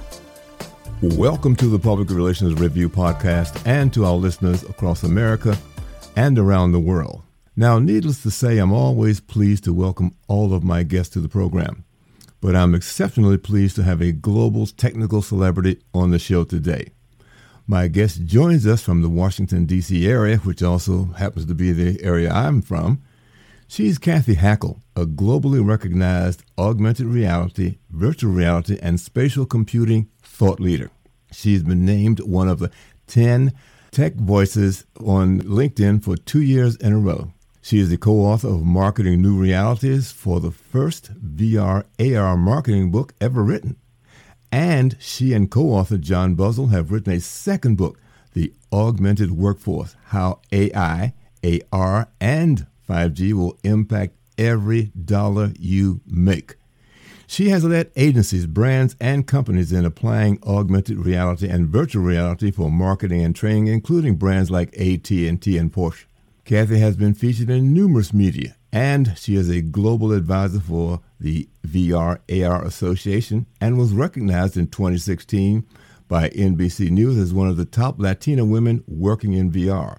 Welcome 1.02 1.54
to 1.56 1.66
the 1.66 1.78
Public 1.78 2.10
Relations 2.10 2.54
Review 2.54 2.88
Podcast 2.88 3.64
and 3.64 3.92
to 3.92 4.04
our 4.04 4.14
listeners 4.14 4.64
across 4.64 5.04
America 5.04 5.56
and 6.16 6.36
around 6.36 6.72
the 6.72 6.80
world. 6.80 7.22
Now, 7.54 7.78
needless 7.78 8.24
to 8.24 8.30
say, 8.32 8.58
I'm 8.58 8.72
always 8.72 9.20
pleased 9.20 9.62
to 9.64 9.72
welcome 9.72 10.16
all 10.26 10.52
of 10.52 10.64
my 10.64 10.82
guests 10.82 11.12
to 11.14 11.20
the 11.20 11.28
program, 11.28 11.84
but 12.40 12.56
I'm 12.56 12.74
exceptionally 12.74 13.38
pleased 13.38 13.76
to 13.76 13.84
have 13.84 14.02
a 14.02 14.10
global 14.10 14.66
technical 14.66 15.22
celebrity 15.22 15.80
on 15.94 16.10
the 16.10 16.18
show 16.18 16.42
today. 16.42 16.90
My 17.68 17.86
guest 17.86 18.24
joins 18.24 18.66
us 18.66 18.82
from 18.82 19.00
the 19.00 19.08
Washington, 19.08 19.64
D.C. 19.64 20.08
area, 20.08 20.38
which 20.38 20.62
also 20.62 21.04
happens 21.16 21.46
to 21.46 21.54
be 21.54 21.70
the 21.70 22.02
area 22.02 22.32
I'm 22.32 22.62
from. 22.62 23.00
She's 23.66 23.98
Kathy 23.98 24.36
Hackl, 24.36 24.80
a 24.94 25.06
globally 25.06 25.66
recognized 25.66 26.44
augmented 26.58 27.06
reality, 27.06 27.78
virtual 27.90 28.32
reality, 28.32 28.78
and 28.80 29.00
spatial 29.00 29.46
computing 29.46 30.08
thought 30.22 30.60
leader. 30.60 30.90
She's 31.32 31.62
been 31.62 31.84
named 31.84 32.20
one 32.20 32.48
of 32.48 32.58
the 32.58 32.70
10 33.06 33.52
Tech 33.90 34.14
Voices 34.14 34.84
on 35.00 35.40
LinkedIn 35.40 36.02
for 36.04 36.16
two 36.16 36.42
years 36.42 36.76
in 36.76 36.92
a 36.92 36.98
row. 36.98 37.32
She 37.62 37.78
is 37.78 37.88
the 37.88 37.96
co 37.96 38.12
author 38.20 38.48
of 38.48 38.64
Marketing 38.64 39.22
New 39.22 39.40
Realities 39.40 40.12
for 40.12 40.40
the 40.40 40.50
first 40.50 41.10
VR 41.14 41.84
AR 41.98 42.36
marketing 42.36 42.90
book 42.90 43.14
ever 43.20 43.42
written. 43.42 43.76
And 44.52 44.96
she 45.00 45.32
and 45.32 45.50
co 45.50 45.70
author 45.70 45.96
John 45.96 46.36
Buzzell 46.36 46.70
have 46.70 46.92
written 46.92 47.12
a 47.12 47.20
second 47.20 47.76
book, 47.76 47.98
The 48.34 48.52
Augmented 48.70 49.32
Workforce 49.32 49.96
How 50.08 50.40
AI, 50.52 51.14
AR, 51.72 52.08
and 52.20 52.66
5G 52.88 53.32
will 53.32 53.58
impact 53.64 54.14
every 54.38 54.92
dollar 55.04 55.52
you 55.58 56.00
make. 56.06 56.56
She 57.26 57.48
has 57.48 57.64
led 57.64 57.90
agencies, 57.96 58.46
brands, 58.46 58.96
and 59.00 59.26
companies 59.26 59.72
in 59.72 59.84
applying 59.84 60.38
augmented 60.46 60.98
reality 60.98 61.48
and 61.48 61.68
virtual 61.68 62.02
reality 62.02 62.50
for 62.50 62.70
marketing 62.70 63.22
and 63.22 63.34
training, 63.34 63.68
including 63.68 64.16
brands 64.16 64.50
like 64.50 64.74
AT&T 64.74 65.18
and 65.58 65.72
Porsche. 65.72 66.04
Kathy 66.44 66.78
has 66.78 66.96
been 66.96 67.14
featured 67.14 67.48
in 67.48 67.72
numerous 67.72 68.12
media, 68.12 68.56
and 68.70 69.16
she 69.16 69.34
is 69.34 69.48
a 69.48 69.62
global 69.62 70.12
advisor 70.12 70.60
for 70.60 71.00
the 71.18 71.48
VR 71.66 72.18
AR 72.28 72.62
Association 72.64 73.46
and 73.60 73.78
was 73.78 73.92
recognized 73.92 74.58
in 74.58 74.66
2016 74.66 75.66
by 76.06 76.28
NBC 76.28 76.90
News 76.90 77.16
as 77.16 77.32
one 77.32 77.48
of 77.48 77.56
the 77.56 77.64
top 77.64 77.98
Latina 77.98 78.44
women 78.44 78.84
working 78.86 79.32
in 79.32 79.50
VR. 79.50 79.98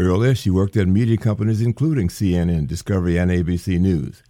Earlier, 0.00 0.34
she 0.34 0.48
worked 0.48 0.78
at 0.78 0.88
media 0.88 1.18
companies 1.18 1.60
including 1.60 2.08
CNN, 2.08 2.66
Discovery, 2.66 3.18
and 3.18 3.30
ABC 3.30 3.78
News. 3.78 4.22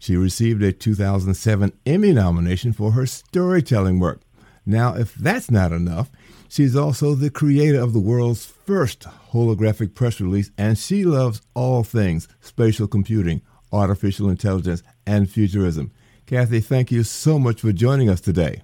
She 0.00 0.16
received 0.16 0.64
a 0.64 0.72
2007 0.72 1.72
Emmy 1.86 2.12
nomination 2.12 2.72
for 2.72 2.90
her 2.90 3.06
storytelling 3.06 4.00
work. 4.00 4.22
Now, 4.66 4.96
if 4.96 5.14
that's 5.14 5.48
not 5.48 5.70
enough, 5.70 6.10
she's 6.48 6.74
also 6.74 7.14
the 7.14 7.30
creator 7.30 7.80
of 7.80 7.92
the 7.92 8.00
world's 8.00 8.44
first 8.44 9.06
holographic 9.30 9.94
press 9.94 10.20
release, 10.20 10.50
and 10.58 10.76
she 10.76 11.04
loves 11.04 11.40
all 11.54 11.84
things 11.84 12.26
spatial 12.40 12.88
computing, 12.88 13.42
artificial 13.72 14.28
intelligence, 14.28 14.82
and 15.06 15.30
futurism. 15.30 15.92
Kathy, 16.26 16.58
thank 16.58 16.90
you 16.90 17.04
so 17.04 17.38
much 17.38 17.60
for 17.60 17.70
joining 17.70 18.08
us 18.08 18.20
today. 18.20 18.62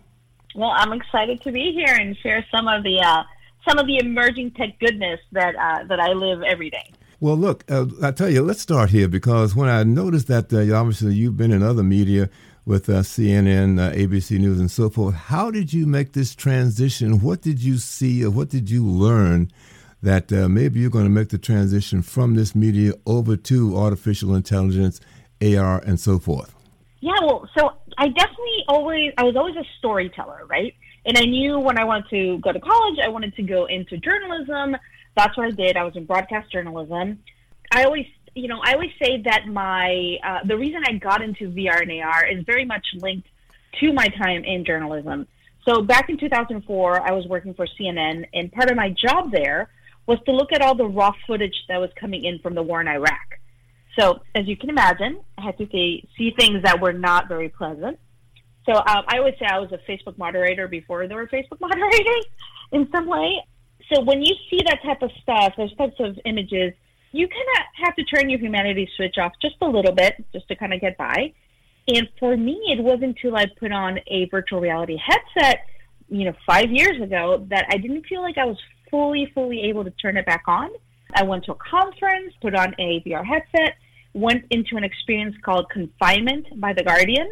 Well, 0.57 0.73
I'm 0.75 0.93
excited 0.93 1.41
to 1.43 1.53
be 1.53 1.71
here 1.73 1.95
and 1.95 2.17
share 2.17 2.45
some 2.51 2.67
of 2.67 2.83
the 2.83 3.01
uh, 3.01 3.23
some 3.69 3.79
of 3.79 3.87
the 3.87 3.99
emerging 3.99 4.53
tech 4.53 4.79
goodness 4.79 5.21
that 5.33 5.55
uh, 5.57 5.85
that 5.85 6.01
I 6.01 6.13
live 6.13 6.43
every 6.43 6.71
day. 6.71 6.93
Well, 7.21 7.37
look, 7.37 7.65
uh, 7.69 7.87
I 8.03 8.13
tell 8.13 8.31
you, 8.31 8.43
let's 8.43 8.61
start 8.61 8.91
here 8.91 9.09
because 9.09 9.55
when 9.55 9.69
I 9.69 9.83
noticed 9.83 10.29
that 10.29 10.53
uh, 10.53 10.75
obviously 10.75 11.15
you've 11.15 11.37
been 11.37 11.51
in 11.51 11.65
other 11.65 11.83
media 11.83 12.31
with 12.65 12.89
uh, 12.89 13.01
CNN, 13.01 13.81
uh, 13.81 13.93
ABC 13.93 14.39
News, 14.39 14.61
and 14.61 14.71
so 14.71 14.89
forth, 14.89 15.15
how 15.15 15.51
did 15.51 15.73
you 15.73 15.87
make 15.87 16.13
this 16.13 16.35
transition? 16.35 17.21
What 17.21 17.43
did 17.43 17.61
you 17.61 17.79
see 17.79 18.25
or 18.25 18.31
what 18.31 18.51
did 18.51 18.71
you 18.71 18.87
learn 18.87 19.51
that 20.01 20.33
uh, 20.33 20.49
maybe 20.49 20.79
you're 20.79 20.91
going 20.91 21.07
to 21.07 21.11
make 21.11 21.31
the 21.31 21.39
transition 21.39 22.03
from 22.03 22.35
this 22.35 22.55
media 22.55 22.93
over 23.05 23.37
to 23.37 23.77
artificial 23.77 24.35
intelligence, 24.35 25.01
AR, 25.43 25.81
and 25.81 25.99
so 25.99 26.21
forth? 26.21 26.55
Yeah, 27.01 27.19
well, 27.23 27.49
so 27.59 27.73
I 27.97 28.09
definitely 28.09 28.65
always, 28.69 29.13
I 29.19 29.25
was 29.25 29.35
always 29.35 29.57
a 29.57 29.65
storyteller, 29.79 30.47
right? 30.49 30.75
And 31.07 31.17
I 31.17 31.25
knew 31.25 31.59
when 31.59 31.79
I 31.79 31.85
wanted 31.85 32.11
to 32.11 32.39
go 32.39 32.53
to 32.53 32.61
college, 32.61 32.99
I 33.03 33.09
wanted 33.09 33.35
to 33.37 33.43
go 33.43 33.67
into 33.67 33.97
journalism 33.99 34.77
that's 35.19 35.37
what 35.37 35.47
I 35.47 35.51
did. 35.51 35.77
I 35.77 35.85
was 35.85 35.97
in 35.97 36.07
broadcast 36.07 36.51
journalism. 36.53 37.19
I 37.73 37.85
always, 37.85 38.07
you 38.35 38.49
know, 38.49 38.61
I 38.65 38.75
always 38.75 38.93
say 39.03 39.21
that 39.25 39.47
my 39.49 40.17
uh, 40.25 40.39
the 40.47 40.57
reason 40.57 40.83
I 40.87 40.93
got 40.93 41.23
into 41.23 41.51
VR 41.51 41.83
and 41.83 41.91
AR 42.03 42.25
is 42.27 42.45
very 42.45 42.65
much 42.65 42.87
linked 42.95 43.27
to 43.81 43.93
my 43.93 44.07
time 44.09 44.45
in 44.45 44.65
journalism. 44.65 45.27
So 45.67 45.83
back 45.83 46.09
in 46.09 46.19
2004, 46.19 47.07
I 47.07 47.13
was 47.13 47.27
working 47.27 47.53
for 47.53 47.67
CNN, 47.79 48.27
and 48.33 48.51
part 48.53 48.71
of 48.71 48.77
my 48.77 48.91
job 48.91 49.33
there 49.33 49.69
was 50.07 50.19
to 50.25 50.33
look 50.33 50.53
at 50.55 50.63
all 50.63 50.75
the 50.75 50.87
raw 50.87 51.13
footage 51.27 51.65
that 51.69 51.79
was 51.79 51.91
coming 52.01 52.25
in 52.25 52.39
from 52.39 52.55
the 52.55 52.63
war 52.63 52.81
in 52.81 52.89
Iraq. 52.89 53.41
So 53.99 54.21
as 54.35 54.47
you 54.47 54.57
can 54.57 54.71
imagine, 54.71 55.21
I 55.37 55.43
had 55.43 55.59
to 55.59 55.69
see, 55.71 56.09
see 56.17 56.33
things 56.39 56.63
that 56.63 56.81
were 56.81 56.93
not 56.93 57.29
very 57.29 57.49
pleasant. 57.49 57.99
So 58.69 58.77
um, 58.77 59.05
I 59.09 59.19
always 59.19 59.35
say 59.39 59.47
I 59.47 59.59
was 59.59 59.73
a 59.73 59.79
Facebook 59.91 60.19
moderator 60.19 60.69
before 60.69 61.09
there 61.09 61.17
were 61.17 61.27
Facebook 61.27 61.59
moderators 61.61 62.27
in 62.73 62.89
some 62.95 63.07
way 63.07 63.43
so 63.93 64.03
when 64.03 64.23
you 64.23 64.35
see 64.51 64.61
that 64.67 64.83
type 64.83 65.03
of 65.03 65.11
stuff, 65.23 65.55
those 65.57 65.75
types 65.77 65.97
of 65.99 66.19
images, 66.25 66.73
you 67.13 67.27
kind 67.27 67.47
of 67.57 67.87
have 67.87 67.97
to 67.97 68.05
turn 68.05 68.29
your 68.29 68.39
humanity 68.39 68.89
switch 68.97 69.17
off 69.19 69.33
just 69.41 69.57
a 69.63 69.67
little 69.67 69.93
bit, 69.93 70.15
just 70.33 70.47
to 70.49 70.57
kind 70.57 70.75
of 70.75 70.81
get 70.81 70.99
by. 70.99 71.33
And 71.89 72.07
for 72.19 72.37
me, 72.37 72.61
it 72.69 72.83
wasn't 72.83 73.17
until 73.17 73.37
I 73.37 73.47
put 73.59 73.73
on 73.73 73.99
a 74.09 74.27
virtual 74.27 74.61
reality 74.61 74.99
headset, 74.99 75.61
you 76.11 76.27
know, 76.27 76.35
five 76.47 76.71
years 76.71 77.01
ago, 77.01 77.47
that 77.49 77.67
I 77.71 77.79
didn't 77.79 78.05
feel 78.07 78.21
like 78.21 78.37
I 78.37 78.45
was 78.45 78.59
fully, 78.91 79.31
fully 79.35 79.63
able 79.63 79.85
to 79.85 79.91
turn 79.93 80.19
it 80.19 80.27
back 80.27 80.43
on. 80.47 80.69
I 81.15 81.23
went 81.23 81.45
to 81.45 81.53
a 81.53 81.55
conference, 81.55 82.35
put 82.43 82.55
on 82.55 82.75
a 82.79 83.03
VR 83.07 83.25
headset, 83.25 83.77
went 84.13 84.45
into 84.51 84.77
an 84.77 84.85
experience 84.85 85.35
called 85.43 85.71
Confinement 85.71 86.61
by 86.61 86.75
The 86.75 86.83
Guardian 86.83 87.29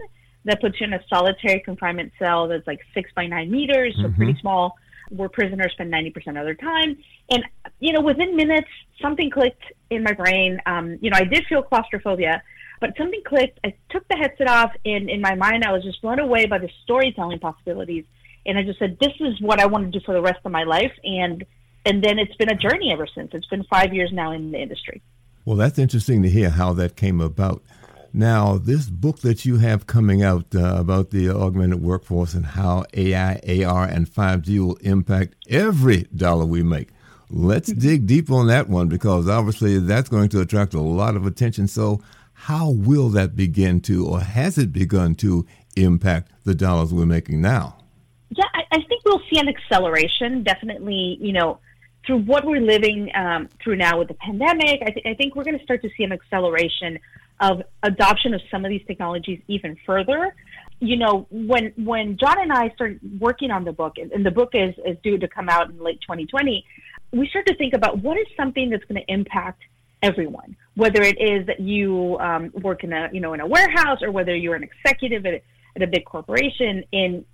that 0.46 0.60
puts 0.60 0.80
you 0.80 0.86
in 0.86 0.94
a 0.94 1.00
solitary 1.08 1.60
confinement 1.60 2.12
cell 2.18 2.48
that's 2.48 2.66
like 2.66 2.80
six 2.94 3.10
by 3.14 3.26
nine 3.26 3.50
meters, 3.50 3.94
so 3.96 4.04
mm-hmm. 4.08 4.16
pretty 4.16 4.40
small 4.40 4.76
where 5.10 5.28
prisoners 5.28 5.72
spend 5.72 5.92
90% 5.92 6.14
of 6.28 6.34
their 6.34 6.54
time. 6.54 6.96
And, 7.30 7.44
you 7.80 7.92
know, 7.92 8.00
within 8.00 8.36
minutes, 8.36 8.68
something 9.00 9.30
clicked 9.30 9.62
in 9.90 10.02
my 10.02 10.12
brain. 10.12 10.60
Um, 10.66 10.98
you 11.00 11.10
know, 11.10 11.16
I 11.16 11.24
did 11.24 11.44
feel 11.46 11.62
claustrophobia, 11.62 12.42
but 12.80 12.90
something 12.96 13.22
clicked. 13.24 13.60
I 13.64 13.74
took 13.90 14.06
the 14.08 14.16
headset 14.16 14.48
off, 14.48 14.72
and 14.84 15.08
in 15.08 15.20
my 15.20 15.34
mind, 15.34 15.64
I 15.64 15.72
was 15.72 15.82
just 15.84 16.02
blown 16.02 16.18
away 16.18 16.46
by 16.46 16.58
the 16.58 16.70
storytelling 16.84 17.38
possibilities. 17.38 18.04
and 18.44 18.56
I 18.56 18.62
just 18.62 18.78
said, 18.78 18.96
"This 19.00 19.12
is 19.18 19.40
what 19.40 19.58
I 19.60 19.66
want 19.66 19.90
to 19.92 19.98
do 19.98 20.04
for 20.04 20.14
the 20.14 20.22
rest 20.22 20.38
of 20.44 20.52
my 20.52 20.62
life." 20.62 20.92
And 21.02 21.44
and 21.84 22.02
then 22.02 22.18
it's 22.18 22.34
been 22.36 22.50
a 22.50 22.54
journey 22.54 22.92
ever 22.92 23.06
since. 23.12 23.30
It's 23.32 23.46
been 23.46 23.64
five 23.64 23.92
years 23.92 24.10
now 24.12 24.30
in 24.30 24.52
the 24.52 24.58
industry. 24.58 25.02
Well, 25.44 25.56
that's 25.56 25.78
interesting 25.78 26.22
to 26.22 26.30
hear 26.30 26.50
how 26.50 26.72
that 26.74 26.96
came 26.96 27.20
about. 27.20 27.62
Now, 28.18 28.56
this 28.56 28.88
book 28.88 29.18
that 29.18 29.44
you 29.44 29.58
have 29.58 29.86
coming 29.86 30.22
out 30.22 30.46
uh, 30.54 30.76
about 30.78 31.10
the 31.10 31.28
augmented 31.28 31.82
workforce 31.82 32.32
and 32.32 32.46
how 32.46 32.86
AI, 32.94 33.34
AR, 33.62 33.84
and 33.84 34.08
5G 34.08 34.58
will 34.58 34.76
impact 34.76 35.34
every 35.50 36.04
dollar 36.04 36.46
we 36.46 36.62
make. 36.62 36.88
Let's 37.28 37.68
mm-hmm. 37.68 37.78
dig 37.78 38.06
deep 38.06 38.30
on 38.30 38.46
that 38.46 38.70
one 38.70 38.88
because 38.88 39.28
obviously 39.28 39.78
that's 39.80 40.08
going 40.08 40.30
to 40.30 40.40
attract 40.40 40.72
a 40.72 40.80
lot 40.80 41.14
of 41.14 41.26
attention. 41.26 41.68
So, 41.68 42.00
how 42.32 42.70
will 42.70 43.10
that 43.10 43.36
begin 43.36 43.82
to, 43.82 44.06
or 44.06 44.20
has 44.20 44.56
it 44.56 44.72
begun 44.72 45.14
to, 45.16 45.46
impact 45.76 46.32
the 46.44 46.54
dollars 46.54 46.94
we're 46.94 47.04
making 47.04 47.42
now? 47.42 47.76
Yeah, 48.30 48.46
I, 48.54 48.62
I 48.72 48.80
think 48.88 49.04
we'll 49.04 49.20
see 49.30 49.38
an 49.38 49.48
acceleration. 49.48 50.42
Definitely, 50.42 51.18
you 51.20 51.34
know, 51.34 51.58
through 52.06 52.20
what 52.20 52.46
we're 52.46 52.62
living 52.62 53.10
um, 53.14 53.50
through 53.62 53.76
now 53.76 53.98
with 53.98 54.08
the 54.08 54.14
pandemic, 54.14 54.80
I, 54.80 54.90
th- 54.90 55.04
I 55.04 55.12
think 55.12 55.36
we're 55.36 55.44
going 55.44 55.58
to 55.58 55.64
start 55.64 55.82
to 55.82 55.90
see 55.98 56.04
an 56.04 56.12
acceleration 56.12 56.98
of 57.40 57.62
adoption 57.82 58.34
of 58.34 58.40
some 58.50 58.64
of 58.64 58.70
these 58.70 58.82
technologies 58.86 59.40
even 59.48 59.76
further. 59.84 60.34
You 60.80 60.96
know, 60.96 61.26
when 61.30 61.72
when 61.76 62.16
John 62.18 62.40
and 62.40 62.52
I 62.52 62.70
started 62.70 63.00
working 63.20 63.50
on 63.50 63.64
the 63.64 63.72
book, 63.72 63.94
and, 63.96 64.12
and 64.12 64.24
the 64.24 64.30
book 64.30 64.50
is, 64.54 64.74
is 64.84 64.96
due 65.02 65.18
to 65.18 65.28
come 65.28 65.48
out 65.48 65.70
in 65.70 65.78
late 65.78 66.00
2020, 66.02 66.64
we 67.12 67.28
start 67.28 67.46
to 67.46 67.54
think 67.56 67.74
about 67.74 67.98
what 68.02 68.18
is 68.18 68.26
something 68.36 68.70
that's 68.70 68.84
going 68.84 69.00
to 69.00 69.12
impact 69.12 69.62
everyone, 70.02 70.56
whether 70.74 71.02
it 71.02 71.16
is 71.20 71.46
that 71.46 71.60
you 71.60 72.18
um, 72.20 72.50
work 72.62 72.84
in 72.84 72.92
a 72.92 73.08
you 73.12 73.20
know 73.20 73.32
in 73.32 73.40
a 73.40 73.46
warehouse 73.46 74.02
or 74.02 74.10
whether 74.10 74.34
you're 74.34 74.54
an 74.54 74.64
executive 74.64 75.24
at, 75.26 75.42
at 75.76 75.82
a 75.82 75.86
big 75.86 76.04
corporation. 76.04 76.84
And 76.92 77.24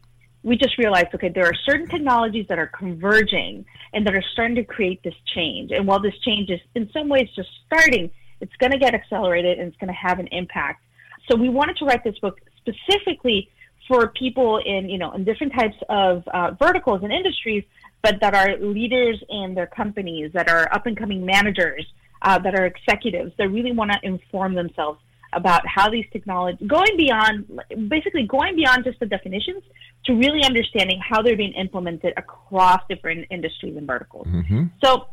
we 0.42 0.56
just 0.56 0.76
realized, 0.78 1.08
okay, 1.14 1.28
there 1.28 1.46
are 1.46 1.54
certain 1.64 1.88
technologies 1.88 2.46
that 2.48 2.58
are 2.58 2.66
converging 2.66 3.64
and 3.92 4.06
that 4.06 4.14
are 4.14 4.24
starting 4.32 4.56
to 4.56 4.64
create 4.64 5.02
this 5.02 5.14
change. 5.34 5.70
And 5.70 5.86
while 5.86 6.00
this 6.00 6.18
change 6.24 6.50
is 6.50 6.60
in 6.74 6.90
some 6.92 7.08
ways 7.08 7.28
just 7.36 7.48
starting, 7.66 8.10
it's 8.42 8.56
going 8.56 8.72
to 8.72 8.78
get 8.78 8.92
accelerated 8.94 9.58
and 9.58 9.68
it's 9.68 9.76
going 9.78 9.88
to 9.88 10.00
have 10.08 10.18
an 10.18 10.28
impact. 10.32 10.82
So 11.30 11.36
we 11.36 11.48
wanted 11.48 11.76
to 11.78 11.84
write 11.86 12.04
this 12.04 12.18
book 12.18 12.38
specifically 12.58 13.48
for 13.88 14.08
people 14.08 14.58
in 14.58 14.88
you 14.88 14.98
know 14.98 15.12
in 15.12 15.24
different 15.24 15.52
types 15.54 15.76
of 15.88 16.26
uh, 16.28 16.50
verticals 16.58 17.00
and 17.02 17.12
industries, 17.12 17.64
but 18.02 18.20
that 18.20 18.34
are 18.34 18.56
leaders 18.58 19.22
in 19.30 19.54
their 19.54 19.66
companies, 19.66 20.32
that 20.34 20.48
are 20.50 20.68
up 20.74 20.86
and 20.86 20.96
coming 20.96 21.24
managers, 21.24 21.86
uh, 22.22 22.38
that 22.38 22.54
are 22.54 22.66
executives, 22.66 23.32
that 23.38 23.48
really 23.48 23.72
want 23.72 23.90
to 23.92 23.98
inform 24.02 24.54
themselves 24.54 24.98
about 25.34 25.66
how 25.66 25.88
these 25.88 26.04
technologies 26.12 26.66
going 26.68 26.94
beyond 26.96 27.60
basically 27.88 28.24
going 28.26 28.54
beyond 28.54 28.84
just 28.84 29.00
the 29.00 29.06
definitions 29.06 29.62
to 30.04 30.14
really 30.14 30.44
understanding 30.44 31.00
how 31.00 31.22
they're 31.22 31.36
being 31.36 31.54
implemented 31.54 32.12
across 32.16 32.80
different 32.88 33.26
industries 33.30 33.76
and 33.76 33.86
verticals. 33.86 34.26
Mm-hmm. 34.26 34.64
So 34.84 35.06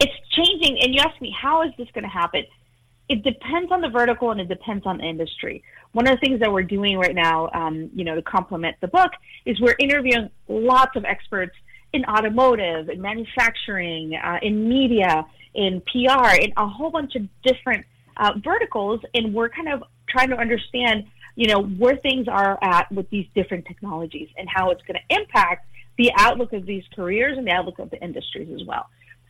it's 0.00 0.12
changing. 0.32 0.78
And 0.82 0.94
you 0.94 1.00
ask 1.00 1.20
me, 1.20 1.34
how 1.38 1.62
is 1.62 1.72
this 1.78 1.88
going 1.92 2.04
to 2.04 2.10
happen? 2.10 2.44
It 3.08 3.22
depends 3.22 3.72
on 3.72 3.80
the 3.80 3.88
vertical 3.88 4.30
and 4.30 4.40
it 4.40 4.48
depends 4.48 4.84
on 4.86 4.98
the 4.98 5.04
industry. 5.04 5.62
One 5.92 6.06
of 6.06 6.14
the 6.14 6.20
things 6.20 6.40
that 6.40 6.52
we're 6.52 6.62
doing 6.62 6.98
right 6.98 7.14
now, 7.14 7.48
um, 7.54 7.90
you 7.94 8.04
know, 8.04 8.14
to 8.14 8.22
complement 8.22 8.76
the 8.80 8.88
book, 8.88 9.12
is 9.46 9.60
we're 9.60 9.76
interviewing 9.78 10.30
lots 10.46 10.94
of 10.94 11.04
experts 11.04 11.56
in 11.92 12.04
automotive, 12.04 12.90
in 12.90 13.00
manufacturing, 13.00 14.14
uh, 14.14 14.38
in 14.42 14.68
media, 14.68 15.26
in 15.54 15.80
PR, 15.90 16.34
in 16.40 16.52
a 16.56 16.68
whole 16.68 16.90
bunch 16.90 17.14
of 17.16 17.22
different 17.42 17.86
uh, 18.18 18.32
verticals, 18.44 19.00
and 19.14 19.32
we're 19.32 19.48
kind 19.48 19.68
of 19.68 19.82
trying 20.08 20.28
to 20.28 20.36
understand, 20.36 21.04
you 21.34 21.46
know, 21.46 21.62
where 21.62 21.96
things 21.96 22.28
are 22.28 22.58
at 22.62 22.90
with 22.92 23.08
these 23.10 23.26
different 23.34 23.64
technologies 23.66 24.28
and 24.36 24.48
how 24.48 24.70
it's 24.70 24.82
going 24.82 24.98
to 24.98 25.16
impact 25.16 25.66
the 25.96 26.12
outlook 26.16 26.52
of 26.52 26.66
these 26.66 26.84
careers 26.94 27.38
and 27.38 27.46
the 27.46 27.50
outlook 27.50 27.78
of 27.78 27.90
the 27.90 28.00
industries 28.02 28.48
as 28.54 28.66
well. 28.66 28.86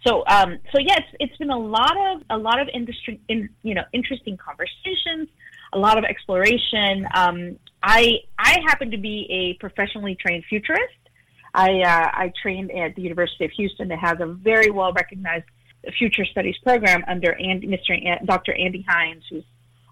So, 0.07 0.25
um, 0.27 0.59
so 0.73 0.79
yeah, 0.79 0.99
it's, 0.99 1.17
it's 1.21 1.37
been 1.39 1.51
a 1.51 1.59
lot 1.59 1.97
of 1.97 2.23
a 2.31 2.39
lot 2.39 2.61
of 2.61 2.69
industry, 2.73 3.21
in, 3.29 3.49
you 3.63 3.75
know, 3.75 3.83
interesting 3.93 4.37
conversations, 4.37 5.29
a 5.73 5.79
lot 5.79 5.99
of 5.99 6.05
exploration. 6.05 7.07
Um, 7.15 7.59
I 7.83 8.21
I 8.39 8.59
happen 8.67 8.91
to 8.93 8.99
be 8.99 9.27
a 9.31 9.61
professionally 9.61 10.15
trained 10.15 10.45
futurist. 10.49 10.95
I 11.55 11.81
uh, 11.81 12.11
I 12.13 12.33
trained 12.41 12.71
at 12.71 12.95
the 12.95 13.03
University 13.03 13.45
of 13.45 13.51
Houston 13.53 13.89
that 13.89 13.99
has 13.99 14.19
a 14.21 14.27
very 14.27 14.71
well 14.71 14.93
recognized 14.93 15.47
future 15.99 16.25
studies 16.25 16.57
program 16.63 17.05
under 17.09 17.35
Andy, 17.35 17.67
Mr. 17.67 18.25
Dr. 18.25 18.53
Andy 18.55 18.85
Hines, 18.89 19.25
who's 19.31 19.45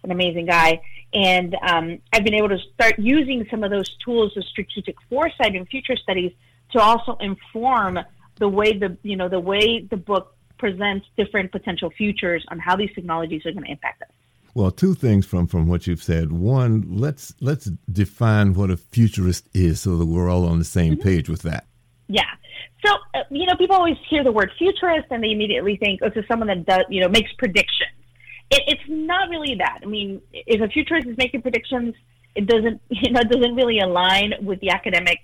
an 0.05 0.11
amazing 0.11 0.47
guy. 0.47 0.81
And 1.12 1.56
um, 1.62 1.99
I've 2.12 2.25
been 2.25 2.35
able 2.35 2.49
to 2.49 2.58
start 2.75 2.99
using 2.99 3.47
some 3.50 3.64
of 3.64 3.70
those 3.70 3.97
tools 4.05 4.37
of 4.37 4.44
strategic 4.44 4.97
foresight 5.08 5.55
in 5.55 5.67
future 5.67 5.97
studies 5.97 6.32
to 6.73 6.81
also 6.81 7.17
inform 7.20 7.99
the 8.38 8.48
way 8.48 8.76
the 8.78 8.96
you 9.02 9.16
know 9.16 9.28
the 9.28 9.40
way 9.40 9.86
the 9.90 9.96
book 9.96 10.36
presents 10.58 11.06
different 11.16 11.52
potential 11.52 11.90
futures 11.90 12.44
on 12.48 12.58
how 12.58 12.76
these 12.76 12.90
technologies 12.94 13.44
are 13.46 13.52
going 13.52 13.64
to 13.64 13.70
impact 13.70 14.02
us. 14.02 14.08
Well, 14.54 14.70
two 14.70 14.94
things 14.94 15.26
from 15.26 15.46
from 15.46 15.68
what 15.68 15.86
you've 15.86 16.02
said. 16.02 16.32
One, 16.32 16.86
let's 16.88 17.34
let's 17.40 17.70
define 17.92 18.54
what 18.54 18.70
a 18.70 18.76
futurist 18.76 19.48
is, 19.52 19.82
so 19.82 19.96
that 19.98 20.06
we're 20.06 20.30
all 20.30 20.46
on 20.46 20.58
the 20.58 20.64
same 20.64 20.94
mm-hmm. 20.94 21.02
page 21.02 21.28
with 21.28 21.42
that. 21.42 21.66
Yeah. 22.08 22.22
So 22.84 22.94
uh, 23.14 23.24
you 23.30 23.44
know, 23.44 23.54
people 23.56 23.76
always 23.76 23.96
hear 24.08 24.24
the 24.24 24.32
word 24.32 24.50
futurist 24.56 25.08
and 25.10 25.22
they 25.22 25.30
immediately 25.30 25.76
think, 25.76 26.00
oh, 26.02 26.10
it's 26.14 26.26
someone 26.26 26.48
that 26.48 26.64
does 26.64 26.86
you 26.88 27.02
know 27.02 27.08
makes 27.08 27.30
predictions. 27.34 27.90
It, 28.50 28.62
it's 28.66 28.82
not 28.88 29.28
really 29.28 29.56
that. 29.56 29.80
I 29.82 29.86
mean, 29.86 30.22
if 30.32 30.60
a 30.62 30.68
futurist 30.68 31.06
is 31.06 31.18
making 31.18 31.42
predictions, 31.42 31.94
it 32.34 32.46
doesn't 32.46 32.80
you 32.88 33.10
know 33.10 33.20
it 33.20 33.28
doesn't 33.28 33.54
really 33.56 33.80
align 33.80 34.32
with 34.40 34.60
the 34.60 34.70
academic 34.70 35.18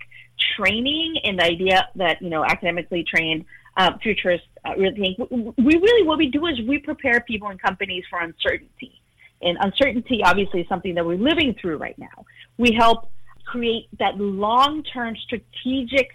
training 0.57 1.17
and 1.25 1.39
the 1.39 1.45
idea 1.45 1.89
that 1.97 2.21
you 2.21 2.31
know 2.31 2.45
academically 2.45 3.05
trained 3.05 3.45
uh, 3.77 3.91
futurists 4.03 4.47
uh, 4.65 4.75
really 4.77 5.17
think 5.17 5.31
we 5.31 5.77
really 5.77 6.07
what 6.07 6.19
we 6.19 6.29
do 6.29 6.47
is 6.47 6.61
we 6.69 6.79
prepare 6.79 7.21
people 7.21 7.49
and 7.49 7.61
companies 7.61 8.05
for 8.11 8.21
uncertainty. 8.21 9.01
And 9.41 9.59
uncertainty 9.61 10.21
obviously 10.25 10.61
is 10.61 10.69
something 10.69 10.95
that 10.95 11.05
we're 11.05 11.17
living 11.17 11.55
through 11.61 11.79
right 11.79 11.99
now. 11.99 12.25
We 12.59 12.73
help 12.79 13.11
create 13.45 13.89
that 13.99 14.17
long-term 14.17 15.17
strategic 15.25 16.11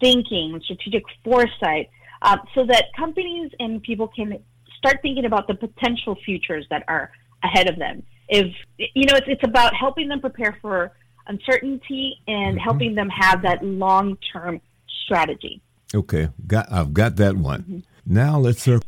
thinking 0.00 0.60
strategic 0.64 1.02
foresight 1.24 1.90
uh, 2.22 2.36
so 2.54 2.66
that 2.66 2.86
companies 2.96 3.50
and 3.58 3.82
people 3.82 4.08
can 4.08 4.38
start 4.76 4.98
thinking 5.02 5.24
about 5.24 5.46
the 5.48 5.54
potential 5.54 6.16
futures 6.24 6.66
that 6.70 6.84
are 6.88 7.10
ahead 7.42 7.68
of 7.68 7.78
them. 7.78 8.02
If 8.28 8.54
you 8.76 9.06
know 9.06 9.16
it's, 9.16 9.26
it's 9.28 9.44
about 9.44 9.74
helping 9.74 10.08
them 10.08 10.20
prepare 10.20 10.58
for 10.60 10.92
uncertainty 11.28 12.20
and 12.26 12.56
mm-hmm. 12.56 12.64
helping 12.64 12.94
them 12.94 13.08
have 13.08 13.42
that 13.42 13.64
long 13.64 14.16
term 14.32 14.60
strategy. 15.04 15.60
Okay, 15.94 16.28
got 16.46 16.70
I've 16.70 16.92
got 16.92 17.16
that 17.16 17.36
one. 17.36 17.62
Mm-hmm. 17.62 18.14
Now 18.14 18.38
let's 18.38 18.62
circle. 18.62 18.86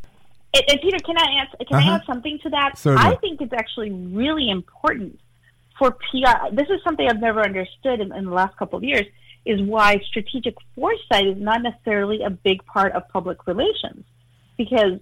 And, 0.53 0.65
and, 0.69 0.81
Peter, 0.81 0.99
can 1.05 1.17
I 1.17 1.43
add 1.43 1.67
can 1.67 1.79
uh-huh. 1.79 1.91
I 1.91 1.95
add 1.97 2.03
something 2.07 2.39
to 2.43 2.51
that? 2.51 2.79
Certainly. 2.79 3.09
I 3.09 3.17
think 3.17 3.41
it's 3.41 3.53
actually 3.53 3.93
really 3.93 4.51
important 4.51 5.21
for 5.79 5.93
PR. 5.93 6.53
This 6.53 6.69
is 6.69 6.83
something 6.85 7.09
I've 7.09 7.21
never 7.21 7.41
understood 7.41 8.01
in, 8.01 8.13
in 8.15 8.27
the 8.27 8.33
last 8.33 8.57
couple 8.57 8.79
of 8.79 8.85
years. 8.85 9.07
Is 9.47 9.61
why 9.63 9.99
strategic 10.07 10.55
foresight 10.75 11.27
is 11.27 11.39
not 11.39 11.63
necessarily 11.63 12.23
a 12.23 12.29
big 12.29 12.63
part 12.67 12.93
of 12.93 13.09
public 13.09 13.47
relations, 13.47 14.05
because 14.59 15.01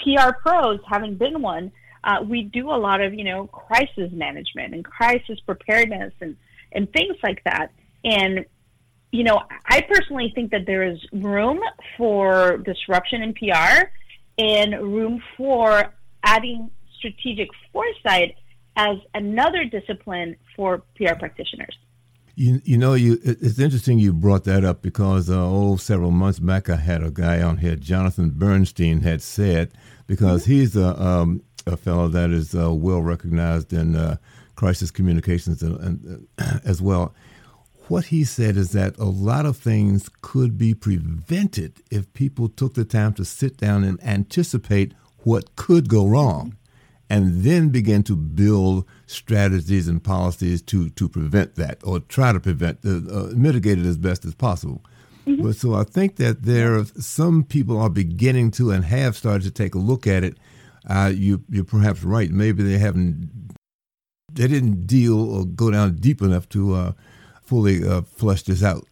PR 0.00 0.32
pros, 0.42 0.80
having 0.88 1.14
been 1.14 1.40
one, 1.40 1.70
uh, 2.02 2.24
we 2.26 2.42
do 2.42 2.70
a 2.70 2.78
lot 2.78 3.00
of 3.00 3.14
you 3.14 3.24
know 3.24 3.46
crisis 3.46 4.10
management 4.12 4.74
and 4.74 4.84
crisis 4.84 5.38
preparedness 5.40 6.12
and 6.20 6.36
and 6.72 6.92
things 6.92 7.16
like 7.22 7.42
that. 7.44 7.72
And, 8.04 8.44
you 9.12 9.24
know, 9.24 9.42
I 9.66 9.82
personally 9.82 10.32
think 10.34 10.50
that 10.52 10.66
there 10.66 10.82
is 10.82 10.98
room 11.12 11.60
for 11.96 12.58
disruption 12.58 13.22
in 13.22 13.34
PR 13.34 13.88
and 14.38 14.74
room 14.80 15.22
for 15.36 15.92
adding 16.24 16.70
strategic 16.98 17.48
foresight 17.72 18.36
as 18.76 18.96
another 19.14 19.64
discipline 19.64 20.36
for 20.56 20.82
PR 20.96 21.14
practitioners. 21.18 21.76
You, 22.36 22.62
you 22.64 22.78
know, 22.78 22.94
you 22.94 23.18
it's 23.22 23.58
interesting 23.58 23.98
you 23.98 24.14
brought 24.14 24.44
that 24.44 24.64
up 24.64 24.80
because 24.80 25.28
uh, 25.28 25.36
oh, 25.36 25.76
several 25.76 26.10
months 26.10 26.38
back 26.38 26.70
I 26.70 26.76
had 26.76 27.02
a 27.02 27.10
guy 27.10 27.42
on 27.42 27.58
here, 27.58 27.76
Jonathan 27.76 28.30
Bernstein, 28.30 29.00
had 29.00 29.20
said 29.20 29.72
because 30.06 30.44
mm-hmm. 30.44 30.52
he's 30.52 30.76
a, 30.76 31.02
um, 31.02 31.42
a 31.66 31.76
fellow 31.76 32.08
that 32.08 32.30
is 32.30 32.54
uh, 32.54 32.72
well 32.72 33.02
recognized 33.02 33.72
in 33.72 33.94
uh, 33.94 34.16
crisis 34.60 34.90
communications 34.90 35.62
and, 35.62 35.80
and 35.80 36.28
uh, 36.38 36.58
as 36.66 36.82
well. 36.82 37.14
What 37.88 38.04
he 38.06 38.24
said 38.24 38.58
is 38.58 38.72
that 38.72 38.96
a 38.98 39.06
lot 39.06 39.46
of 39.46 39.56
things 39.56 40.10
could 40.20 40.58
be 40.58 40.74
prevented 40.74 41.82
if 41.90 42.12
people 42.12 42.50
took 42.50 42.74
the 42.74 42.84
time 42.84 43.14
to 43.14 43.24
sit 43.24 43.56
down 43.56 43.84
and 43.84 43.98
anticipate 44.04 44.92
what 45.24 45.56
could 45.56 45.88
go 45.88 46.06
wrong 46.06 46.58
and 47.08 47.42
then 47.42 47.70
begin 47.70 48.02
to 48.02 48.14
build 48.14 48.84
strategies 49.06 49.88
and 49.88 50.04
policies 50.04 50.60
to, 50.62 50.90
to 50.90 51.08
prevent 51.08 51.54
that 51.54 51.78
or 51.82 51.98
try 52.00 52.30
to 52.30 52.38
prevent, 52.38 52.78
uh, 52.84 52.90
uh, 53.10 53.32
mitigate 53.34 53.78
it 53.78 53.86
as 53.86 53.96
best 53.96 54.26
as 54.26 54.34
possible. 54.34 54.84
Mm-hmm. 55.26 55.42
But 55.42 55.56
so 55.56 55.74
I 55.74 55.84
think 55.84 56.16
that 56.16 56.42
there 56.42 56.76
are 56.76 56.84
some 56.84 57.44
people 57.44 57.80
are 57.80 57.88
beginning 57.88 58.50
to 58.52 58.70
and 58.72 58.84
have 58.84 59.16
started 59.16 59.44
to 59.44 59.50
take 59.50 59.74
a 59.74 59.78
look 59.78 60.06
at 60.06 60.22
it. 60.22 60.36
Uh, 60.86 61.12
you, 61.14 61.42
you're 61.48 61.64
perhaps 61.64 62.04
right. 62.04 62.30
Maybe 62.30 62.62
they 62.62 62.78
haven't 62.78 63.30
they 64.32 64.48
didn't 64.48 64.86
deal 64.86 65.18
or 65.34 65.44
go 65.44 65.70
down 65.70 65.96
deep 65.96 66.22
enough 66.22 66.48
to 66.50 66.74
uh, 66.74 66.92
fully 67.42 67.86
uh, 67.86 68.02
flesh 68.02 68.42
this 68.42 68.62
out. 68.62 68.86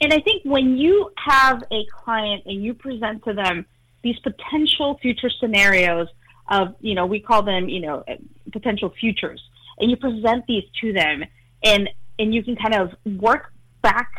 And 0.00 0.12
I 0.12 0.20
think 0.20 0.42
when 0.44 0.76
you 0.76 1.10
have 1.16 1.62
a 1.72 1.84
client 2.04 2.44
and 2.46 2.62
you 2.62 2.74
present 2.74 3.24
to 3.24 3.32
them 3.32 3.66
these 4.02 4.18
potential 4.20 4.98
future 5.02 5.30
scenarios 5.30 6.08
of, 6.48 6.74
you 6.80 6.94
know, 6.94 7.06
we 7.06 7.20
call 7.20 7.42
them, 7.42 7.68
you 7.68 7.80
know, 7.80 8.04
potential 8.52 8.92
futures, 9.00 9.42
and 9.78 9.90
you 9.90 9.96
present 9.96 10.44
these 10.46 10.64
to 10.80 10.92
them, 10.92 11.24
and 11.64 11.88
and 12.18 12.34
you 12.34 12.42
can 12.42 12.56
kind 12.56 12.74
of 12.74 12.92
work 13.20 13.52
back 13.82 14.10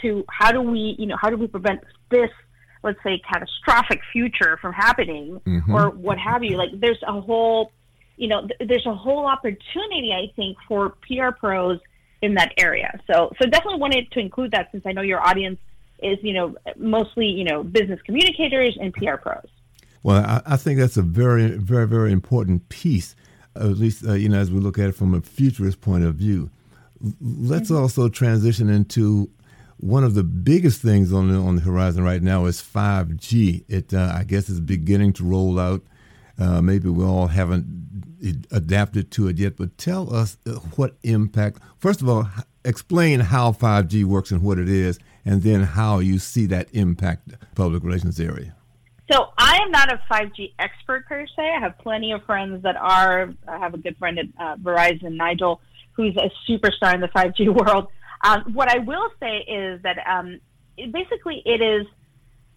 to 0.00 0.24
how 0.30 0.50
do 0.50 0.62
we, 0.62 0.96
you 0.98 1.06
know, 1.06 1.16
how 1.20 1.28
do 1.28 1.36
we 1.36 1.46
prevent 1.46 1.80
this, 2.10 2.30
let's 2.82 2.98
say, 3.02 3.20
catastrophic 3.30 4.00
future 4.12 4.58
from 4.62 4.72
happening, 4.72 5.40
mm-hmm. 5.46 5.74
or 5.74 5.90
what 5.90 6.18
have 6.18 6.42
you? 6.42 6.56
Like, 6.56 6.70
there's 6.74 7.02
a 7.06 7.20
whole, 7.20 7.70
you 8.20 8.28
know, 8.28 8.46
th- 8.46 8.68
there's 8.68 8.86
a 8.86 8.94
whole 8.94 9.26
opportunity, 9.26 10.12
I 10.12 10.30
think, 10.36 10.58
for 10.68 10.90
PR 11.08 11.30
pros 11.30 11.80
in 12.20 12.34
that 12.34 12.52
area. 12.58 13.00
So, 13.10 13.32
so 13.40 13.48
definitely 13.48 13.80
wanted 13.80 14.10
to 14.12 14.20
include 14.20 14.50
that 14.50 14.68
since 14.72 14.84
I 14.84 14.92
know 14.92 15.00
your 15.00 15.26
audience 15.26 15.58
is, 16.02 16.18
you 16.22 16.34
know, 16.34 16.54
mostly, 16.76 17.26
you 17.26 17.44
know, 17.44 17.64
business 17.64 17.98
communicators 18.04 18.76
and 18.78 18.92
PR 18.92 19.16
pros. 19.16 19.46
Well, 20.02 20.22
I, 20.22 20.42
I 20.44 20.56
think 20.58 20.78
that's 20.78 20.98
a 20.98 21.02
very, 21.02 21.48
very, 21.52 21.86
very 21.86 22.12
important 22.12 22.68
piece, 22.68 23.16
at 23.56 23.78
least, 23.78 24.06
uh, 24.06 24.12
you 24.12 24.28
know, 24.28 24.38
as 24.38 24.50
we 24.50 24.60
look 24.60 24.78
at 24.78 24.90
it 24.90 24.94
from 24.94 25.14
a 25.14 25.22
futurist 25.22 25.80
point 25.80 26.04
of 26.04 26.16
view. 26.16 26.50
Let's 27.22 27.70
mm-hmm. 27.70 27.80
also 27.80 28.10
transition 28.10 28.68
into 28.68 29.30
one 29.78 30.04
of 30.04 30.12
the 30.12 30.24
biggest 30.24 30.82
things 30.82 31.10
on 31.10 31.32
the, 31.32 31.38
on 31.38 31.56
the 31.56 31.62
horizon 31.62 32.04
right 32.04 32.22
now 32.22 32.44
is 32.44 32.60
5G. 32.60 33.64
It, 33.66 33.94
uh, 33.94 34.12
I 34.14 34.24
guess, 34.24 34.50
is 34.50 34.60
beginning 34.60 35.14
to 35.14 35.24
roll 35.24 35.58
out. 35.58 35.80
Uh, 36.40 36.62
maybe 36.62 36.88
we 36.88 37.04
all 37.04 37.26
haven't 37.26 37.66
adapted 38.50 39.10
to 39.12 39.28
it 39.28 39.38
yet, 39.38 39.56
but 39.56 39.76
tell 39.76 40.14
us 40.14 40.38
uh, 40.46 40.52
what 40.76 40.96
impact. 41.02 41.58
First 41.78 42.00
of 42.00 42.08
all, 42.08 42.28
explain 42.64 43.20
how 43.20 43.52
5G 43.52 44.04
works 44.04 44.30
and 44.30 44.42
what 44.42 44.58
it 44.58 44.68
is, 44.68 44.98
and 45.24 45.42
then 45.42 45.62
how 45.62 45.98
you 45.98 46.18
see 46.18 46.46
that 46.46 46.68
impact 46.72 47.34
public 47.54 47.82
relations 47.82 48.18
area. 48.18 48.54
So 49.10 49.26
I 49.36 49.58
am 49.62 49.70
not 49.70 49.92
a 49.92 50.00
5G 50.10 50.54
expert 50.58 51.06
per 51.06 51.26
se. 51.26 51.42
I 51.56 51.60
have 51.60 51.76
plenty 51.78 52.12
of 52.12 52.24
friends 52.24 52.62
that 52.62 52.76
are. 52.76 53.34
I 53.46 53.58
have 53.58 53.74
a 53.74 53.78
good 53.78 53.96
friend 53.98 54.18
at 54.18 54.26
uh, 54.38 54.56
Verizon, 54.56 55.16
Nigel, 55.16 55.60
who's 55.92 56.16
a 56.16 56.30
superstar 56.48 56.94
in 56.94 57.00
the 57.00 57.08
5G 57.08 57.52
world. 57.66 57.88
Um, 58.22 58.52
what 58.52 58.68
I 58.70 58.78
will 58.78 59.10
say 59.18 59.38
is 59.38 59.82
that 59.82 59.96
um, 60.06 60.40
it, 60.76 60.92
basically 60.92 61.42
it 61.44 61.60
is 61.60 61.86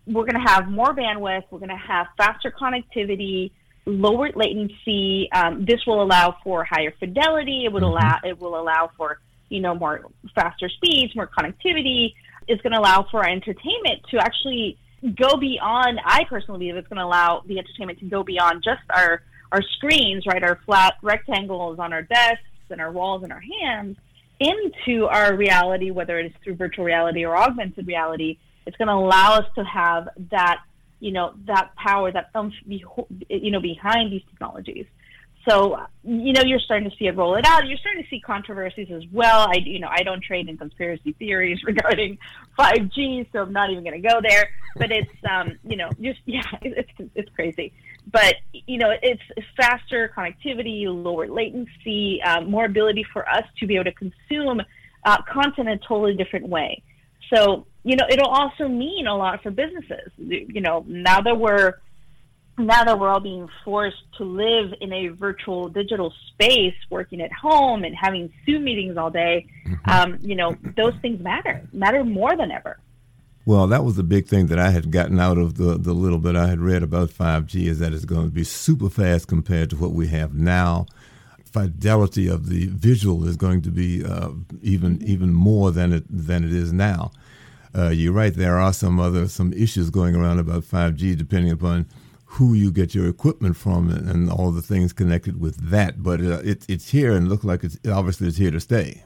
we're 0.06 0.26
going 0.26 0.42
to 0.42 0.52
have 0.52 0.68
more 0.68 0.94
bandwidth. 0.94 1.44
We're 1.50 1.60
going 1.60 1.70
to 1.70 1.76
have 1.78 2.08
faster 2.18 2.52
connectivity 2.52 3.52
lower 3.86 4.30
latency. 4.36 5.30
Um, 5.32 5.66
this 5.66 5.86
will 5.86 6.02
allow 6.02 6.36
for 6.44 6.64
higher 6.64 6.94
fidelity. 7.00 7.66
It 7.66 7.74
would 7.74 7.84
mm-hmm. 7.84 7.92
allow 7.92 8.20
it 8.24 8.40
will 8.40 8.60
allow 8.60 8.92
for 8.98 9.20
you 9.50 9.62
know 9.62 9.76
more 9.76 10.02
faster 10.36 10.70
speeds, 10.70 11.16
more 11.16 11.30
connectivity. 11.38 12.14
It's 12.48 12.62
going 12.62 12.74
to 12.74 12.80
allow 12.80 13.06
for 13.10 13.24
our 13.24 13.30
entertainment 13.30 14.02
to 14.12 14.18
actually 14.18 14.78
go 15.16 15.38
beyond. 15.38 16.00
I 16.06 16.26
personally 16.26 16.60
believe 16.60 16.76
it's 16.76 16.88
going 16.88 16.98
to 16.98 17.06
allow 17.06 17.44
the 17.46 17.58
entertainment 17.58 18.00
to 18.00 18.06
go 18.06 18.24
beyond 18.24 18.64
just 18.64 18.82
our 18.90 19.22
our 19.52 19.62
screens, 19.78 20.26
right? 20.26 20.44
Our 20.44 20.60
flat 20.66 20.96
rectangles 21.02 21.80
on 21.80 21.94
our 21.94 22.02
desks 22.02 22.42
and 22.70 22.82
our 22.82 22.92
walls 22.92 23.24
and 23.24 23.32
our 23.32 23.44
hands 23.62 23.98
into 24.40 25.06
our 25.06 25.36
reality, 25.36 25.92
whether 25.92 26.20
it 26.20 26.26
is 26.26 26.32
through 26.44 26.56
virtual 26.56 26.86
reality 26.86 27.24
or 27.24 27.38
augmented 27.38 27.88
reality. 27.88 28.40
It's 28.66 28.76
going 28.78 28.88
to 28.88 28.94
allow 28.94 29.36
us 29.36 29.46
to 29.56 29.64
have 29.64 30.10
that 30.32 30.62
you 31.04 31.12
know, 31.12 31.34
that 31.48 31.76
power, 31.76 32.14
that 32.14 32.30
umph, 32.34 32.54
you 32.66 33.52
know, 33.52 33.60
behind 33.60 34.10
these 34.10 34.22
technologies. 34.30 34.86
So, 35.46 35.78
you 36.06 36.32
know, 36.32 36.44
you're 36.44 36.62
starting 36.62 36.90
to 36.90 36.96
see 36.96 37.08
it 37.08 37.18
roll 37.18 37.36
it 37.36 37.46
out. 37.46 37.68
You're 37.68 37.78
starting 37.78 38.02
to 38.02 38.10
see 38.10 38.22
controversies 38.22 38.88
as 38.90 39.04
well. 39.12 39.42
I, 39.50 39.56
you 39.56 39.80
know, 39.80 39.90
I 39.92 40.04
don't 40.04 40.24
trade 40.24 40.48
in 40.48 40.58
conspiracy 40.58 41.12
theories 41.20 41.60
regarding 41.66 42.18
5G, 42.58 43.28
so 43.34 43.40
I'm 43.40 43.52
not 43.52 43.70
even 43.70 43.84
going 43.84 44.02
to 44.02 44.08
go 44.08 44.22
there. 44.22 44.50
But 44.78 44.92
it's, 44.94 45.12
um, 45.30 45.60
you 45.66 45.76
know, 45.76 45.90
just 46.02 46.22
yeah, 46.26 46.48
it's 46.62 46.90
it's 47.16 47.30
crazy. 47.36 47.74
But 48.10 48.36
you 48.54 48.78
know, 48.78 48.94
it's 49.02 49.22
faster 49.58 50.10
connectivity, 50.16 50.86
lower 50.88 51.28
latency, 51.28 52.22
um, 52.22 52.50
more 52.50 52.64
ability 52.64 53.06
for 53.12 53.28
us 53.28 53.44
to 53.60 53.68
be 53.68 53.76
able 53.76 53.86
to 53.86 53.92
consume 53.92 54.62
uh, 55.04 55.22
content 55.24 55.68
in 55.68 55.74
a 55.74 55.78
totally 55.80 56.16
different 56.16 56.48
way. 56.48 56.82
So 57.34 57.68
you 57.84 57.96
know, 57.96 58.06
it'll 58.10 58.30
also 58.30 58.68
mean 58.68 59.08
a 59.08 59.16
lot 59.16 59.44
for 59.44 59.52
businesses. 59.52 60.12
You 60.18 60.62
know, 60.62 60.86
now 60.88 61.22
that 61.22 61.38
we're 61.38 61.76
now 62.58 62.84
that 62.84 63.00
we're 63.00 63.10
all 63.10 63.20
being 63.20 63.50
forced 63.66 64.04
to 64.18 64.24
live 64.24 64.74
in 64.80 64.94
a 64.94 65.08
virtual 65.08 65.70
digital 65.70 66.14
space, 66.30 66.76
working 66.90 67.20
at 67.22 67.32
home 67.34 67.84
and 67.84 67.96
having 67.96 68.32
Zoom 68.46 68.64
meetings 68.64 68.96
all 68.96 69.10
day, 69.10 69.48
mm-hmm. 69.68 69.90
um, 69.90 70.20
you 70.22 70.36
know, 70.36 70.56
those 70.78 70.94
things 71.02 71.20
matter, 71.22 71.68
matter 71.74 72.04
more 72.04 72.38
than 72.38 72.52
ever. 72.52 72.78
Well, 73.46 73.68
that 73.68 73.84
was 73.84 73.96
the 73.96 74.04
big 74.04 74.28
thing 74.28 74.48
that 74.48 74.60
I 74.60 74.70
had 74.70 74.92
gotten 74.92 75.20
out 75.20 75.38
of 75.38 75.58
the, 75.58 75.78
the 75.78 75.94
little 75.94 76.20
bit 76.20 76.36
I 76.36 76.48
had 76.48 76.62
read 76.62 76.84
about 76.84 77.10
5G 77.10 77.66
is 77.66 77.80
that 77.80 77.92
it's 77.92 78.06
going 78.06 78.26
to 78.26 78.32
be 78.32 78.44
super 78.44 78.90
fast 78.90 79.28
compared 79.28 79.70
to 79.72 79.76
what 79.76 79.92
we 79.92 80.08
have 80.08 80.34
now. 80.34 80.86
Fidelity 81.44 82.28
of 82.28 82.48
the 82.50 82.68
visual 82.68 83.28
is 83.28 83.36
going 83.36 83.62
to 83.64 83.70
be 83.70 84.04
uh, 84.04 84.30
even 84.64 85.00
even 85.04 85.34
more 85.34 85.72
than 85.72 85.94
it 85.94 86.04
than 86.10 86.44
it 86.44 86.52
is 86.52 86.74
now 86.74 87.12
uh, 87.76 87.90
you're 87.90 88.14
right. 88.14 88.34
There 88.34 88.58
are 88.58 88.74
some 88.74 89.00
other 89.00 89.28
some 89.28 89.52
issues 89.54 89.90
going 89.90 90.16
around 90.16 90.40
about 90.40 90.64
5G, 90.64 91.18
depending 91.18 91.52
upon 91.52 91.88
who 92.26 92.54
you 92.54 92.72
get 92.72 92.96
your 92.96 93.08
equipment 93.08 93.56
from 93.56 93.90
and, 93.90 94.10
and 94.10 94.30
all 94.30 94.52
the 94.52 94.62
things 94.62 94.92
connected 94.92 95.40
with 95.40 95.70
that. 95.70 96.02
But 96.02 96.22
uh, 96.22 96.42
it, 96.44 96.66
it's 96.68 96.90
here 96.90 97.14
and 97.14 97.30
look 97.30 97.44
like 97.44 97.64
it's 97.64 97.78
obviously 97.88 98.28
it's 98.28 98.38
here 98.38 98.52
to 98.52 98.60
stay. 98.60 99.04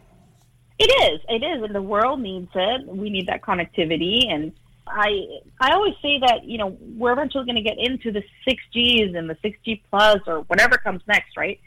It 0.80 0.86
is. 0.86 1.22
It 1.28 1.44
is, 1.44 1.64
and 1.64 1.74
the 1.74 1.82
world 1.82 2.20
needs 2.20 2.50
it. 2.54 2.88
We 2.88 3.10
need 3.10 3.28
that 3.28 3.42
connectivity, 3.42 4.32
and 4.32 4.52
I 4.88 5.26
I 5.60 5.72
always 5.72 5.96
say 6.02 6.20
that 6.20 6.44
you 6.44 6.58
know 6.58 6.78
we're 6.80 7.14
eventually 7.14 7.46
going 7.46 7.56
to 7.56 7.62
get 7.62 7.78
into 7.80 8.12
the 8.12 8.24
six 8.48 8.62
Gs 8.74 9.16
and 9.16 9.30
the 9.30 9.38
six 9.42 9.58
G 9.66 9.82
plus 9.90 10.20
or 10.28 10.42
whatever 10.42 10.78
comes 10.78 11.02
next, 11.08 11.36
right? 11.36 11.60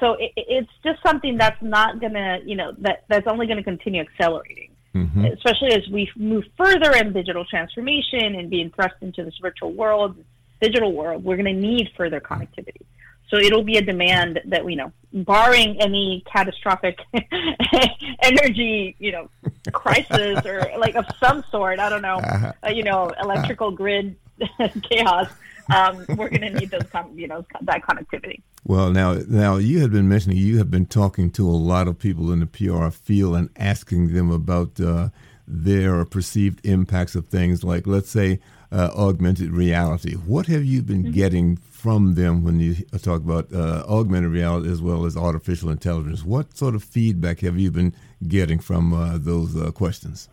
So 0.00 0.14
it, 0.14 0.32
it's 0.36 0.70
just 0.84 1.02
something 1.04 1.38
that's 1.38 1.60
not 1.62 2.00
going 2.00 2.14
to 2.14 2.40
you 2.44 2.56
know 2.56 2.72
that 2.78 3.04
that's 3.08 3.26
only 3.26 3.46
going 3.46 3.58
to 3.58 3.64
continue 3.64 4.02
accelerating 4.02 4.71
mm-hmm. 4.94 5.24
especially 5.26 5.72
as 5.72 5.88
we 5.88 6.10
move 6.16 6.44
further 6.56 6.92
in 6.92 7.12
digital 7.12 7.44
transformation 7.44 8.34
and 8.34 8.50
being 8.50 8.70
thrust 8.70 8.94
into 9.00 9.24
this 9.24 9.36
virtual 9.40 9.72
world, 9.72 10.16
digital 10.60 10.92
world, 10.92 11.24
we're 11.24 11.36
going 11.36 11.54
to 11.54 11.60
need 11.60 11.90
further 11.96 12.20
connectivity. 12.20 12.82
So 13.28 13.38
it'll 13.38 13.64
be 13.64 13.78
a 13.78 13.82
demand 13.82 14.42
that 14.44 14.62
we 14.62 14.76
know, 14.76 14.92
barring 15.12 15.80
any 15.80 16.22
catastrophic 16.30 16.98
energy, 18.22 18.94
you 18.98 19.12
know, 19.12 19.30
crisis 19.72 20.44
or 20.44 20.70
like 20.78 20.96
of 20.96 21.06
some 21.18 21.42
sort. 21.50 21.78
I 21.78 21.88
don't 21.88 22.02
know, 22.02 22.16
uh-huh. 22.16 22.52
uh, 22.66 22.70
you 22.70 22.82
know, 22.82 23.10
electrical 23.22 23.70
grid 23.70 24.16
chaos 24.82 25.28
um, 25.74 26.04
we're 26.16 26.28
going 26.28 26.40
to 26.42 26.50
need 26.50 26.70
those, 26.70 26.84
you 27.14 27.28
know, 27.28 27.44
that 27.62 27.82
connectivity. 27.82 28.40
Well, 28.64 28.90
now, 28.90 29.14
now 29.14 29.56
you 29.56 29.80
had 29.80 29.90
been 29.90 30.08
mentioning 30.08 30.36
you 30.36 30.58
have 30.58 30.70
been 30.70 30.86
talking 30.86 31.30
to 31.32 31.48
a 31.48 31.50
lot 31.50 31.88
of 31.88 31.98
people 31.98 32.32
in 32.32 32.40
the 32.40 32.46
PR 32.46 32.90
field 32.90 33.36
and 33.36 33.50
asking 33.56 34.14
them 34.14 34.30
about 34.30 34.80
uh, 34.80 35.08
their 35.48 36.04
perceived 36.04 36.64
impacts 36.64 37.16
of 37.16 37.26
things 37.26 37.64
like, 37.64 37.86
let's 37.86 38.10
say, 38.10 38.38
uh, 38.70 38.90
augmented 38.96 39.50
reality. 39.50 40.14
What 40.14 40.46
have 40.46 40.64
you 40.64 40.80
been 40.82 41.02
mm-hmm. 41.02 41.12
getting 41.12 41.56
from 41.56 42.14
them 42.14 42.44
when 42.44 42.60
you 42.60 42.74
talk 43.02 43.20
about 43.20 43.52
uh, 43.52 43.84
augmented 43.88 44.30
reality 44.30 44.70
as 44.70 44.80
well 44.80 45.06
as 45.06 45.16
artificial 45.16 45.68
intelligence? 45.68 46.22
What 46.22 46.56
sort 46.56 46.76
of 46.76 46.84
feedback 46.84 47.40
have 47.40 47.58
you 47.58 47.72
been 47.72 47.94
getting 48.28 48.60
from 48.60 48.92
uh, 48.92 49.18
those 49.18 49.60
uh, 49.60 49.72
questions? 49.72 50.28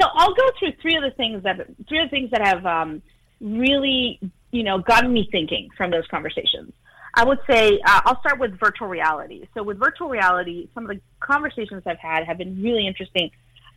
So 0.00 0.08
I'll 0.14 0.34
go 0.34 0.50
through 0.58 0.72
three 0.80 0.96
of 0.96 1.02
the 1.02 1.10
things 1.16 1.42
that 1.42 1.56
three 1.88 2.00
of 2.00 2.10
the 2.10 2.16
things 2.16 2.30
that 2.30 2.46
have 2.46 2.64
um, 2.64 3.02
really 3.40 4.20
you 4.50 4.62
know, 4.62 4.78
gotten 4.78 5.12
me 5.12 5.28
thinking 5.30 5.68
from 5.76 5.90
those 5.90 6.06
conversations. 6.10 6.72
I 7.14 7.24
would 7.24 7.38
say 7.48 7.80
uh, 7.84 8.00
I'll 8.04 8.20
start 8.20 8.38
with 8.38 8.58
virtual 8.58 8.88
reality. 8.88 9.48
So 9.54 9.62
with 9.62 9.78
virtual 9.78 10.08
reality, 10.08 10.68
some 10.74 10.88
of 10.88 10.96
the 10.96 11.00
conversations 11.20 11.82
I've 11.86 11.98
had 11.98 12.24
have 12.24 12.38
been 12.38 12.62
really 12.62 12.86
interesting 12.86 13.30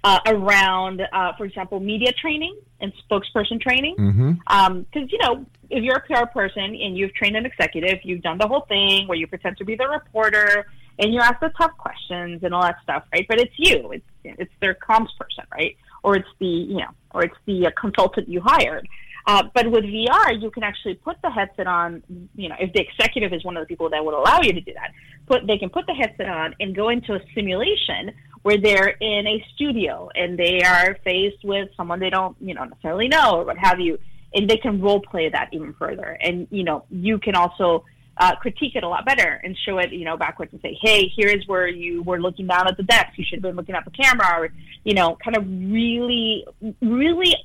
uh, 0.04 0.20
around, 0.26 1.02
uh, 1.14 1.34
for 1.38 1.46
example, 1.46 1.80
media 1.80 2.12
training 2.12 2.58
and 2.80 2.92
spokesperson 3.10 3.62
training. 3.62 3.96
Because 3.96 4.14
mm-hmm. 4.14 4.32
um, 4.48 4.86
you 4.94 5.18
know, 5.20 5.46
if 5.70 5.84
you're 5.84 5.98
a 5.98 6.02
PR 6.02 6.26
person 6.28 6.64
and 6.64 6.98
you've 6.98 7.14
trained 7.14 7.36
an 7.36 7.46
executive, 7.46 8.00
you've 8.04 8.22
done 8.22 8.38
the 8.38 8.48
whole 8.48 8.62
thing 8.62 9.08
where 9.08 9.18
you 9.18 9.28
pretend 9.28 9.58
to 9.58 9.66
be 9.66 9.76
the 9.76 9.88
reporter 9.88 10.66
and 11.00 11.14
you 11.14 11.20
ask 11.20 11.40
the 11.40 11.50
tough 11.58 11.72
questions 11.78 12.44
and 12.44 12.54
all 12.54 12.62
that 12.62 12.78
stuff, 12.84 13.04
right? 13.14 13.26
But 13.28 13.40
it's 13.40 13.54
you, 13.58 13.92
it's 13.92 14.06
it's 14.24 14.54
their 14.60 14.76
comms 14.76 15.10
person, 15.20 15.46
right? 15.52 15.76
Or 16.04 16.16
it's 16.16 16.28
the 16.40 16.46
you 16.46 16.78
know, 16.78 16.90
or 17.12 17.24
it's 17.24 17.38
the 17.46 17.68
uh, 17.68 17.72
consultant 17.80 18.28
you 18.28 18.42
hired. 18.44 18.88
Uh, 19.28 19.44
but 19.54 19.70
with 19.70 19.84
VR, 19.84 20.42
you 20.42 20.50
can 20.52 20.64
actually 20.64 20.96
put 20.96 21.18
the 21.22 21.30
headset 21.30 21.68
on. 21.68 22.04
You 22.36 22.50
know, 22.50 22.56
if 22.60 22.74
the 22.74 22.82
executive 22.82 23.34
is 23.34 23.44
one 23.44 23.58
of 23.58 23.62
the 23.62 23.68
people 23.68 23.90
that 23.90 24.04
would 24.04 24.14
allow 24.14 24.42
you 24.42 24.54
to 24.54 24.62
do 24.62 24.74
that, 24.74 24.92
put 25.28 25.48
they 25.48 25.58
can 25.58 25.70
put 25.70 25.86
the 25.88 25.94
headset 25.94 26.28
on 26.28 26.56
and 26.60 26.76
go 26.76 26.90
into 26.90 27.14
a 27.14 27.20
simulation 27.36 28.12
where 28.42 28.58
they're 28.58 28.96
in 29.00 29.28
a 29.28 29.46
studio 29.54 30.10
and 30.16 30.38
they 30.38 30.62
are 30.62 30.98
faced 31.04 31.44
with 31.44 31.70
someone 31.78 32.00
they 32.00 32.10
don't, 32.10 32.36
you 32.40 32.54
know, 32.54 32.64
necessarily 32.64 33.08
know 33.08 33.38
or 33.38 33.46
what 33.46 33.58
have 33.58 33.80
you, 33.80 34.00
and 34.34 34.50
they 34.50 34.58
can 34.58 34.82
role 34.82 35.02
play 35.02 35.30
that 35.30 35.50
even 35.52 35.74
further. 35.74 36.18
And 36.22 36.48
you 36.50 36.64
know, 36.64 36.86
you 36.90 37.20
can 37.20 37.36
also 37.36 37.86
uh, 38.18 38.36
critique 38.36 38.76
it 38.76 38.84
a 38.84 38.88
lot 38.88 39.06
better 39.06 39.42
and 39.44 39.58
show 39.66 39.78
it, 39.78 39.92
you 39.92 40.06
know, 40.06 40.18
backwards 40.18 40.52
and 40.52 40.62
say, 40.62 40.78
hey, 40.82 41.08
here 41.08 41.30
is 41.30 41.48
where 41.48 41.68
you 41.68 42.04
were 42.04 42.22
looking 42.22 42.48
down 42.48 42.68
at 42.68 42.78
the 42.78 42.84
desk. 42.84 43.10
You 43.16 43.26
should 43.26 43.38
have 43.38 43.44
been 43.44 43.56
looking 43.56 43.76
at 43.76 43.86
the 43.86 43.92
camera, 43.92 44.42
or 44.42 44.50
you 44.84 44.94
know, 44.94 45.18
kind 45.24 45.38
of 45.38 45.46
really, 45.48 46.46
really 46.82 47.36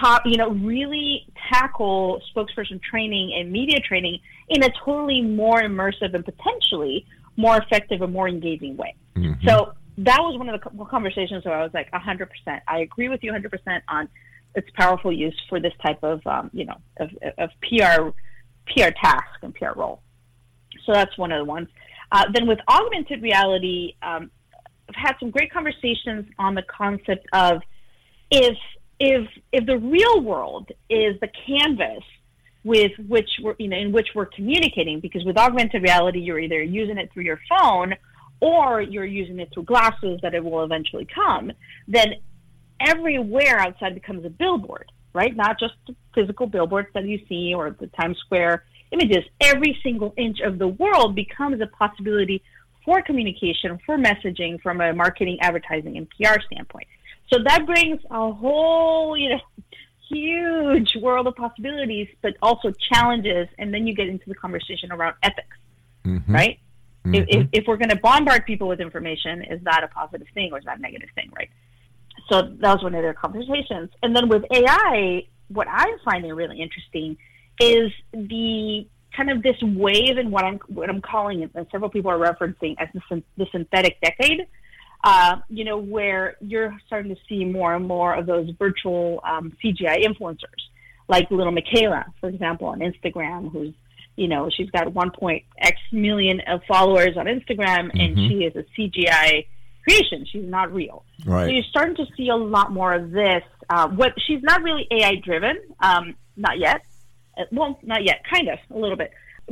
top, 0.00 0.22
you 0.24 0.36
know, 0.36 0.50
really 0.50 1.26
tackle 1.52 2.20
spokesperson 2.34 2.80
training 2.82 3.34
and 3.38 3.50
media 3.50 3.80
training 3.80 4.18
in 4.48 4.62
a 4.62 4.68
totally 4.84 5.20
more 5.20 5.62
immersive 5.62 6.14
and 6.14 6.24
potentially 6.24 7.06
more 7.36 7.56
effective 7.56 8.02
and 8.02 8.12
more 8.12 8.28
engaging 8.28 8.76
way. 8.76 8.94
Mm-hmm. 9.16 9.46
So 9.46 9.72
that 9.98 10.18
was 10.20 10.38
one 10.38 10.48
of 10.48 10.60
the 10.60 10.84
conversations 10.84 11.44
where 11.44 11.54
I 11.54 11.62
was 11.62 11.72
like, 11.74 11.90
100%. 11.92 12.28
I 12.66 12.80
agree 12.80 13.08
with 13.08 13.22
you 13.22 13.32
100% 13.32 13.82
on 13.88 14.08
its 14.54 14.68
powerful 14.76 15.12
use 15.12 15.38
for 15.48 15.60
this 15.60 15.72
type 15.84 16.02
of, 16.02 16.24
um, 16.26 16.50
you 16.52 16.64
know, 16.64 16.76
of, 16.98 17.10
of 17.38 17.50
PR, 17.62 18.10
PR 18.68 18.90
task 19.00 19.26
and 19.42 19.54
PR 19.54 19.72
role. 19.76 20.00
So 20.86 20.92
that's 20.92 21.16
one 21.16 21.32
of 21.32 21.38
the 21.38 21.44
ones. 21.44 21.68
Uh, 22.12 22.24
then 22.32 22.46
with 22.46 22.58
augmented 22.68 23.22
reality, 23.22 23.96
um, 24.02 24.30
I've 24.88 24.94
had 24.94 25.14
some 25.18 25.30
great 25.30 25.52
conversations 25.52 26.26
on 26.38 26.54
the 26.54 26.62
concept 26.62 27.26
of 27.32 27.62
if 28.30 28.56
if 29.04 29.28
if 29.52 29.66
the 29.66 29.78
real 29.78 30.20
world 30.20 30.70
is 30.88 31.18
the 31.20 31.28
canvas 31.46 32.02
with 32.64 32.92
which 33.08 33.28
we're 33.42 33.54
you 33.58 33.68
know 33.68 33.76
in 33.76 33.92
which 33.92 34.08
we're 34.14 34.26
communicating 34.26 35.00
because 35.00 35.24
with 35.24 35.36
augmented 35.36 35.82
reality 35.82 36.20
you're 36.20 36.38
either 36.38 36.62
using 36.62 36.98
it 36.98 37.10
through 37.12 37.24
your 37.24 37.40
phone 37.48 37.94
or 38.40 38.80
you're 38.80 39.04
using 39.04 39.38
it 39.38 39.48
through 39.52 39.64
glasses 39.64 40.18
that 40.22 40.34
it 40.34 40.42
will 40.42 40.64
eventually 40.64 41.06
come 41.14 41.52
then 41.86 42.14
everywhere 42.80 43.58
outside 43.58 43.94
becomes 43.94 44.24
a 44.24 44.30
billboard 44.30 44.90
right? 45.14 45.34
Not 45.34 45.58
just 45.58 45.74
the 45.86 45.94
physical 46.14 46.46
billboards 46.46 46.88
that 46.92 47.04
you 47.04 47.20
see 47.28 47.54
or 47.54 47.70
the 47.70 47.86
times 47.86 48.18
square 48.18 48.64
images. 48.90 49.24
Every 49.40 49.78
single 49.82 50.12
inch 50.18 50.40
of 50.40 50.58
the 50.58 50.68
world 50.68 51.14
becomes 51.14 51.60
a 51.62 51.66
possibility 51.66 52.42
for 52.84 53.00
communication 53.00 53.78
for 53.86 53.96
messaging 53.96 54.60
from 54.60 54.80
a 54.80 54.92
marketing 54.92 55.38
advertising 55.40 55.96
and 55.96 56.06
pr 56.10 56.38
standpoint 56.46 56.86
so 57.32 57.38
that 57.44 57.66
brings 57.66 58.00
a 58.10 58.32
whole, 58.32 59.16
you 59.16 59.30
know, 59.30 59.40
huge 60.08 60.96
world 61.00 61.26
of 61.26 61.34
possibilities, 61.34 62.08
but 62.22 62.34
also 62.42 62.72
challenges. 62.92 63.48
And 63.58 63.72
then 63.72 63.86
you 63.86 63.94
get 63.94 64.08
into 64.08 64.28
the 64.28 64.34
conversation 64.34 64.92
around 64.92 65.16
ethics, 65.22 65.56
mm-hmm. 66.04 66.34
right? 66.34 66.58
Mm-hmm. 67.04 67.14
If, 67.14 67.24
if, 67.28 67.48
if, 67.52 67.64
we're 67.66 67.76
going 67.76 67.90
to 67.90 67.96
bombard 67.96 68.46
people 68.46 68.68
with 68.68 68.80
information, 68.80 69.42
is 69.42 69.60
that 69.64 69.84
a 69.84 69.88
positive 69.88 70.26
thing 70.34 70.52
or 70.52 70.58
is 70.58 70.64
that 70.64 70.78
a 70.78 70.80
negative 70.80 71.10
thing, 71.14 71.30
right? 71.36 71.50
So 72.30 72.42
that 72.42 72.74
was 72.74 72.82
one 72.82 72.94
of 72.94 73.02
their 73.02 73.14
conversations. 73.14 73.90
And 74.02 74.16
then 74.16 74.28
with 74.28 74.44
AI, 74.50 75.26
what 75.48 75.68
I'm 75.68 75.98
finding 76.04 76.32
really 76.32 76.60
interesting 76.60 77.16
is 77.60 77.92
the 78.12 78.86
kind 79.14 79.30
of 79.30 79.42
this 79.42 79.56
wave 79.62 80.18
in 80.18 80.30
what 80.30 80.44
I'm 80.44 80.58
what 80.68 80.88
I'm 80.88 81.00
calling 81.00 81.42
it, 81.42 81.50
and 81.54 81.66
several 81.70 81.90
people 81.90 82.10
are 82.10 82.18
referencing 82.18 82.74
as 82.78 82.88
the, 82.94 83.22
the 83.36 83.46
synthetic 83.52 84.00
decade 84.00 84.46
uh, 85.04 85.36
you 85.50 85.64
know, 85.64 85.76
where 85.76 86.36
you're 86.40 86.74
starting 86.86 87.14
to 87.14 87.20
see 87.28 87.44
more 87.44 87.74
and 87.74 87.86
more 87.86 88.14
of 88.14 88.24
those 88.24 88.48
virtual 88.58 89.20
um, 89.22 89.52
CGI 89.62 90.02
influencers, 90.02 90.62
like 91.08 91.30
little 91.30 91.52
Miquela, 91.52 92.06
for 92.20 92.30
example, 92.30 92.68
on 92.68 92.80
Instagram, 92.80 93.52
who's, 93.52 93.74
you 94.16 94.28
know, 94.28 94.48
she's 94.48 94.70
got 94.70 94.86
1.x 94.86 95.76
million 95.92 96.40
of 96.48 96.62
followers 96.66 97.18
on 97.18 97.26
Instagram, 97.26 97.90
mm-hmm. 97.90 98.00
and 98.00 98.16
she 98.16 98.44
is 98.44 98.56
a 98.56 98.64
CGI 98.76 99.46
creation. 99.86 100.24
She's 100.24 100.48
not 100.48 100.72
real. 100.72 101.04
Right. 101.26 101.44
So 101.44 101.50
you're 101.50 101.64
starting 101.64 101.96
to 101.96 102.06
see 102.16 102.30
a 102.30 102.36
lot 102.36 102.72
more 102.72 102.94
of 102.94 103.10
this. 103.10 103.42
Uh, 103.68 103.88
what 103.88 104.14
she's 104.26 104.42
not 104.42 104.62
really 104.62 104.86
AI 104.90 105.16
driven, 105.16 105.58
um, 105.80 106.14
not 106.34 106.58
yet. 106.58 106.80
Uh, 107.36 107.42
well, 107.52 107.78
not 107.82 108.04
yet, 108.04 108.22
kind 108.32 108.48
of 108.48 108.58
a 108.74 108.78
little 108.78 108.96
bit. 108.96 109.10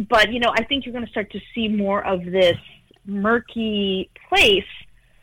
But 0.08 0.32
you 0.32 0.40
know, 0.40 0.50
I 0.56 0.64
think 0.64 0.86
you're 0.86 0.94
going 0.94 1.04
to 1.04 1.10
start 1.10 1.30
to 1.32 1.40
see 1.54 1.68
more 1.68 2.02
of 2.06 2.24
this 2.24 2.56
murky 3.04 4.08
place 4.30 4.64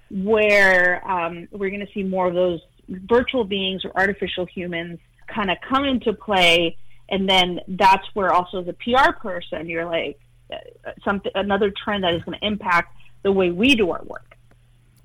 where 0.10 1.08
um, 1.10 1.48
we're 1.52 1.70
going 1.70 1.86
to 1.86 1.92
see 1.94 2.04
more 2.04 2.28
of 2.28 2.34
those 2.34 2.60
virtual 2.88 3.44
beings 3.44 3.86
or 3.86 3.92
artificial 3.96 4.46
humans 4.46 5.00
kind 5.28 5.52
of 5.52 5.58
come 5.68 5.86
into 5.86 6.14
play. 6.14 6.78
And 7.10 7.30
then 7.30 7.60
that's 7.68 8.06
where 8.14 8.32
also 8.32 8.62
as 8.62 8.68
a 8.68 8.74
PR 8.74 9.12
person, 9.14 9.68
you're 9.68 9.86
like, 9.86 10.20
uh, 10.52 10.92
something 11.04 11.32
another 11.36 11.72
trend 11.72 12.04
that 12.04 12.14
is 12.14 12.24
going 12.24 12.38
to 12.40 12.46
impact 12.46 12.96
the 13.24 13.32
way 13.32 13.52
we 13.52 13.76
do 13.76 13.92
our 13.92 14.04
work. 14.04 14.36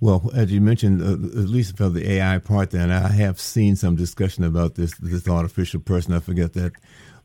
Well, 0.00 0.30
as 0.34 0.52
you 0.52 0.60
mentioned, 0.60 1.02
uh, 1.02 1.40
at 1.40 1.48
least 1.48 1.76
for 1.76 1.88
the 1.88 2.10
AI 2.12 2.38
part, 2.38 2.70
then 2.70 2.90
I 2.90 3.08
have 3.08 3.40
seen 3.40 3.76
some 3.76 3.96
discussion 3.96 4.44
about 4.44 4.74
this 4.74 4.94
this 4.98 5.28
artificial 5.28 5.80
person. 5.80 6.12
I 6.12 6.20
forget 6.20 6.52
that 6.54 6.72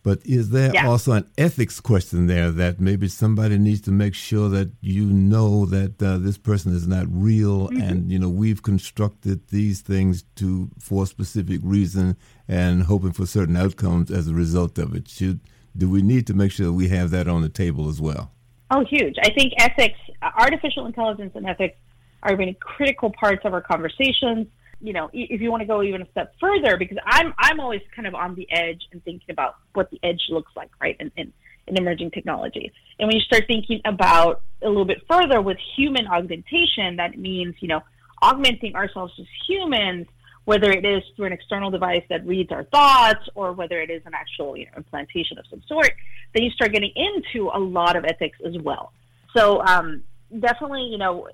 but 0.01 0.19
is 0.25 0.51
there 0.51 0.71
yeah. 0.73 0.87
also 0.87 1.11
an 1.11 1.29
ethics 1.37 1.79
question 1.79 2.27
there 2.27 2.51
that 2.51 2.79
maybe 2.79 3.07
somebody 3.07 3.57
needs 3.57 3.81
to 3.81 3.91
make 3.91 4.15
sure 4.15 4.47
that 4.49 4.71
you 4.81 5.05
know 5.05 5.65
that 5.65 6.01
uh, 6.01 6.17
this 6.17 6.37
person 6.37 6.73
is 6.73 6.87
not 6.87 7.05
real, 7.09 7.67
mm-hmm. 7.67 7.81
and 7.81 8.11
you 8.11 8.17
know 8.17 8.29
we've 8.29 8.63
constructed 8.63 9.47
these 9.49 9.81
things 9.81 10.23
to 10.35 10.69
for 10.79 11.03
a 11.03 11.07
specific 11.07 11.59
reason 11.63 12.15
and 12.47 12.83
hoping 12.83 13.11
for 13.11 13.25
certain 13.25 13.57
outcomes 13.57 14.09
as 14.09 14.27
a 14.27 14.33
result 14.33 14.77
of 14.77 14.95
it? 14.95 15.07
Should 15.09 15.41
do 15.77 15.89
we 15.89 16.01
need 16.01 16.27
to 16.27 16.33
make 16.33 16.51
sure 16.51 16.67
that 16.67 16.73
we 16.73 16.87
have 16.89 17.11
that 17.11 17.27
on 17.27 17.41
the 17.41 17.49
table 17.49 17.89
as 17.89 17.99
well? 17.99 18.31
Oh, 18.71 18.85
huge! 18.85 19.15
I 19.21 19.31
think 19.31 19.53
ethics, 19.57 19.99
artificial 20.21 20.85
intelligence, 20.85 21.33
and 21.35 21.45
ethics 21.45 21.77
are 22.23 22.35
really 22.35 22.57
critical 22.59 23.11
parts 23.11 23.45
of 23.45 23.53
our 23.53 23.61
conversations 23.61 24.47
you 24.81 24.93
know, 24.93 25.09
if 25.13 25.41
you 25.41 25.51
want 25.51 25.61
to 25.61 25.67
go 25.67 25.83
even 25.83 26.01
a 26.01 26.09
step 26.11 26.33
further, 26.39 26.77
because 26.77 26.97
I'm 27.05 27.33
I'm 27.37 27.59
always 27.59 27.81
kind 27.95 28.07
of 28.07 28.15
on 28.15 28.35
the 28.35 28.47
edge 28.51 28.81
and 28.91 29.03
thinking 29.03 29.29
about 29.29 29.55
what 29.73 29.89
the 29.91 29.99
edge 30.03 30.21
looks 30.29 30.51
like, 30.55 30.69
right, 30.81 30.95
in, 30.99 31.11
in, 31.17 31.33
in 31.67 31.77
emerging 31.77 32.11
technology. 32.11 32.71
And 32.99 33.07
when 33.07 33.15
you 33.15 33.21
start 33.21 33.43
thinking 33.47 33.81
about 33.85 34.41
a 34.61 34.67
little 34.67 34.85
bit 34.85 35.01
further 35.09 35.41
with 35.41 35.57
human 35.75 36.07
augmentation, 36.07 36.95
that 36.97 37.17
means 37.17 37.55
you 37.59 37.67
know 37.67 37.81
augmenting 38.21 38.75
ourselves 38.75 39.13
as 39.19 39.25
humans, 39.47 40.07
whether 40.45 40.71
it 40.71 40.85
is 40.85 41.03
through 41.15 41.25
an 41.25 41.33
external 41.33 41.69
device 41.69 42.03
that 42.09 42.25
reads 42.25 42.51
our 42.51 42.63
thoughts 42.65 43.27
or 43.35 43.53
whether 43.53 43.79
it 43.81 43.89
is 43.89 44.01
an 44.05 44.13
actual 44.13 44.57
you 44.57 44.65
know 44.65 44.71
implantation 44.77 45.37
of 45.37 45.45
some 45.49 45.61
sort, 45.67 45.91
then 46.33 46.43
you 46.43 46.51
start 46.51 46.71
getting 46.71 46.91
into 46.95 47.49
a 47.53 47.59
lot 47.59 47.95
of 47.95 48.05
ethics 48.05 48.37
as 48.45 48.57
well. 48.61 48.93
So 49.35 49.61
um, 49.61 50.03
definitely, 50.37 50.83
you 50.83 50.97
know, 50.97 51.27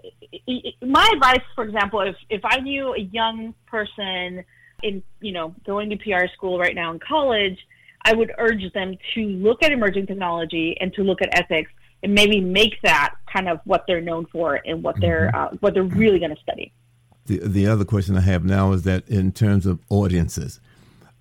my 0.82 1.10
advice, 1.14 1.42
for 1.54 1.64
example, 1.64 2.02
if 2.02 2.16
if 2.30 2.42
I 2.44 2.60
knew 2.60 2.94
a 2.94 3.00
young 3.00 3.54
person 3.68 4.44
in, 4.84 5.04
you 5.20 5.32
know, 5.32 5.54
going 5.66 5.90
to 5.90 5.98
PR 5.98 6.28
school 6.34 6.60
right 6.60 6.76
now 6.76 6.92
in 6.92 7.00
college, 7.00 7.58
I 8.04 8.14
would 8.14 8.32
urge 8.38 8.72
them 8.74 8.98
to 9.16 9.22
look 9.22 9.64
at 9.64 9.72
emerging 9.72 10.08
technology 10.08 10.78
and 10.80 10.94
to 10.94 11.04
look 11.04 11.22
at 11.22 11.38
ethics 11.38 11.72
and 12.04 12.14
maybe 12.14 12.40
make 12.40 12.80
that 12.84 13.16
kind 13.32 13.50
of 13.50 13.60
what 13.66 13.86
they're 13.88 14.02
known 14.02 14.28
for 14.28 14.62
and 14.66 14.84
what 14.84 14.96
they're 15.02 15.32
mm-hmm. 15.34 15.56
uh, 15.56 15.58
what 15.60 15.74
they're 15.74 15.84
really 15.84 16.20
going 16.20 16.36
to 16.36 16.42
study. 16.42 16.72
The 17.26 17.40
the 17.40 17.68
other 17.68 17.86
question 17.86 18.16
I 18.16 18.22
have 18.22 18.46
now 18.46 18.72
is 18.74 18.84
that 18.84 19.08
in 19.10 19.32
terms 19.32 19.66
of 19.66 19.80
audiences. 19.90 20.60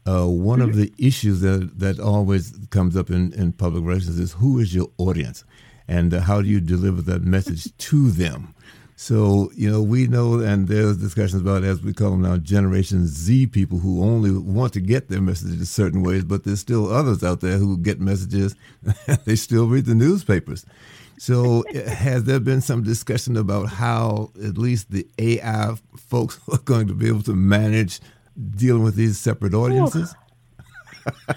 Uh, 0.07 0.27
one 0.27 0.59
mm-hmm. 0.59 0.69
of 0.69 0.77
the 0.77 0.93
issues 0.99 1.41
that, 1.41 1.79
that 1.79 1.99
always 1.99 2.55
comes 2.69 2.95
up 2.95 3.09
in, 3.09 3.33
in 3.33 3.53
public 3.53 3.83
relations 3.83 4.19
is 4.19 4.33
who 4.33 4.59
is 4.59 4.75
your 4.75 4.91
audience? 4.99 5.45
And 5.89 6.15
uh, 6.15 6.21
how 6.21 6.43
do 6.43 6.49
you 6.49 6.61
deliver 6.61 7.03
that 7.03 7.23
message 7.23 7.77
to 7.77 8.11
them? 8.11 8.55
So, 8.97 9.51
you 9.55 9.71
know, 9.71 9.83
we 9.83 10.07
know, 10.07 10.39
and 10.39 10.69
there's 10.69 10.99
discussions 10.99 11.43
about, 11.43 11.65
as 11.65 11.83
we 11.83 11.93
call 11.93 12.13
them 12.13 12.23
now, 12.23 12.37
Generation 12.37 13.07
Z 13.07 13.49
people 13.49 13.79
who 13.79 14.03
only 14.05 14.31
want 14.31 14.73
to 14.75 14.81
get 14.81 15.09
their 15.09 15.21
messages 15.21 15.69
certain 15.69 16.03
ways, 16.03 16.25
but 16.25 16.45
there's 16.45 16.61
still 16.61 16.93
others 16.93 17.25
out 17.25 17.41
there 17.41 17.59
who 17.59 17.77
get 17.77 18.01
messages, 18.01 18.55
they 19.25 19.35
still 19.35 19.67
read 19.67 19.87
the 19.87 19.97
newspapers. 19.97 20.65
So, 21.19 21.65
has 21.87 22.25
there 22.25 22.41
been 22.41 22.61
some 22.61 22.83
discussion 22.83 23.37
about 23.37 23.69
how 23.69 24.31
at 24.43 24.59
least 24.59 24.91
the 24.91 25.07
AI 25.19 25.75
folks 25.97 26.39
are 26.53 26.59
going 26.59 26.87
to 26.89 26.95
be 26.95 27.09
able 27.09 27.23
to 27.25 27.35
manage 27.35 28.01
dealing 28.57 28.85
with 28.85 28.95
these 28.95 29.19
separate 29.19 29.55
audiences? 29.55 30.15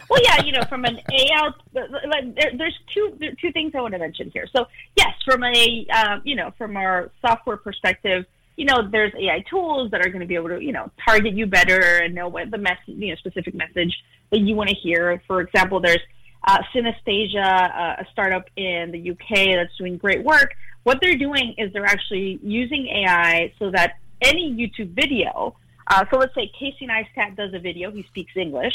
Well, 0.10 0.22
yeah, 0.24 0.44
you 0.44 0.52
know, 0.52 0.64
from 0.70 0.86
an 0.86 1.00
AI, 1.12 1.50
there, 1.74 2.52
there's 2.58 2.78
two 2.94 3.16
there 3.20 3.34
two 3.40 3.52
things 3.52 3.74
I 3.76 3.82
want 3.82 3.94
to 3.94 4.00
mention 4.00 4.32
here. 4.32 4.48
So, 4.56 4.66
yes, 4.96 5.14
from 5.26 5.44
a 5.44 5.86
um, 5.88 6.22
you 6.24 6.36
know, 6.36 6.54
from 6.58 6.78
our 6.78 7.12
software 7.22 7.58
perspective, 7.58 8.26
you 8.56 8.66
know, 8.66 8.88
there's 8.90 9.14
AI 9.16 9.44
tools 9.50 9.92
that 9.92 10.06
are 10.06 10.10
going 10.10 10.22
to 10.22 10.26
be 10.26 10.36
able 10.36 10.50
to 10.50 10.64
you 10.64 10.72
know 10.72 10.92
target 11.06 11.34
you 11.34 11.46
better 11.46 11.98
and 12.04 12.16
know 12.16 12.28
what 12.28 12.52
the 12.52 12.58
mess 12.58 12.78
you 12.86 13.10
know 13.10 13.16
specific 13.16 13.54
message 13.54 13.96
that 14.32 14.40
you 14.40 14.56
want 14.56 14.70
to 14.70 14.76
hear. 14.76 15.22
For 15.28 15.42
example, 15.42 15.80
there's 15.80 16.02
uh, 16.46 16.60
Synthesia, 16.74 17.36
uh, 17.36 18.02
a 18.02 18.06
startup 18.12 18.50
in 18.56 18.92
the 18.92 19.12
UK 19.12 19.56
that's 19.56 19.76
doing 19.78 19.98
great 19.98 20.24
work. 20.24 20.56
What 20.84 21.00
they're 21.02 21.18
doing 21.18 21.56
is 21.58 21.74
they're 21.74 21.86
actually 21.86 22.40
using 22.42 22.88
AI 22.88 23.54
so 23.60 23.72
that 23.72 23.96
any 24.22 24.54
YouTube 24.54 24.92
video, 24.92 25.56
uh, 25.88 26.06
so 26.10 26.18
let's 26.18 26.34
say 26.34 26.52
Casey 26.58 26.88
Neistat 26.88 27.36
does 27.36 27.54
a 27.54 27.60
video, 27.60 27.92
he 27.92 28.04
speaks 28.04 28.32
English, 28.36 28.74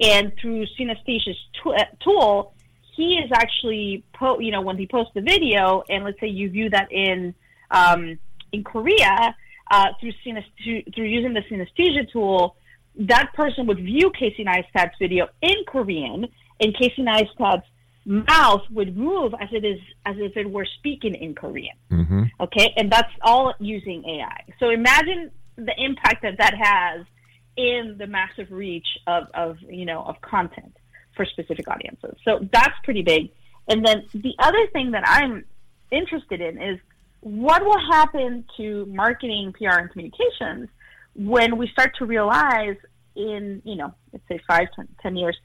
and 0.00 0.32
through 0.40 0.66
Synthesia's 0.78 1.36
uh, 1.66 1.84
tool, 2.02 2.54
he 2.94 3.14
is 3.14 3.30
actually, 3.34 4.04
po- 4.12 4.38
you 4.40 4.50
know, 4.50 4.60
when 4.60 4.76
he 4.76 4.86
posts 4.86 5.12
the 5.14 5.22
video, 5.22 5.82
and 5.88 6.04
let's 6.04 6.20
say 6.20 6.26
you 6.26 6.50
view 6.50 6.70
that 6.70 6.90
in 6.92 7.34
um, 7.70 8.18
in 8.52 8.64
Korea 8.64 9.34
uh, 9.70 9.86
through 9.98 10.12
synesthe- 10.24 10.94
through 10.94 11.06
using 11.06 11.32
the 11.32 11.42
synthesia 11.50 12.10
tool, 12.10 12.56
that 12.96 13.32
person 13.34 13.66
would 13.66 13.78
view 13.78 14.10
Casey 14.18 14.44
Neistat's 14.44 14.96
video 14.98 15.28
in 15.40 15.64
Korean, 15.66 16.28
and 16.60 16.76
Casey 16.76 17.02
Neistat's 17.02 17.66
mouth 18.04 18.62
would 18.70 18.96
move 18.96 19.32
as 19.40 19.48
it 19.52 19.64
is 19.64 19.80
as 20.04 20.16
if 20.18 20.36
it 20.36 20.50
were 20.50 20.66
speaking 20.78 21.14
in 21.14 21.34
Korean. 21.34 21.76
Mm-hmm. 21.90 22.24
Okay, 22.40 22.72
and 22.76 22.90
that's 22.90 23.12
all 23.22 23.54
using 23.58 24.04
AI. 24.04 24.44
So 24.58 24.70
imagine 24.70 25.30
the 25.56 25.74
impact 25.78 26.22
that 26.22 26.38
that 26.38 26.54
has 26.54 27.06
in 27.56 27.96
the 27.98 28.06
massive 28.06 28.50
reach 28.50 28.86
of, 29.06 29.28
of 29.34 29.58
you 29.62 29.84
know 29.84 30.02
of 30.02 30.20
content 30.20 30.76
for 31.16 31.26
specific 31.26 31.68
audiences. 31.68 32.16
So 32.24 32.46
that's 32.52 32.74
pretty 32.84 33.02
big. 33.02 33.30
And 33.68 33.84
then 33.84 34.04
the 34.14 34.34
other 34.38 34.66
thing 34.72 34.92
that 34.92 35.04
I'm 35.06 35.44
interested 35.90 36.40
in 36.40 36.60
is 36.60 36.80
what 37.20 37.64
will 37.64 37.80
happen 37.90 38.44
to 38.56 38.86
marketing, 38.86 39.54
PR, 39.56 39.78
and 39.78 39.90
communications 39.90 40.68
when 41.14 41.58
we 41.58 41.68
start 41.68 41.94
to 41.98 42.06
realize 42.06 42.76
in 43.14 43.60
you 43.64 43.76
know 43.76 43.94
let's 44.12 44.26
say 44.28 44.40
five, 44.46 44.68
ten 45.02 45.16
years 45.16 45.36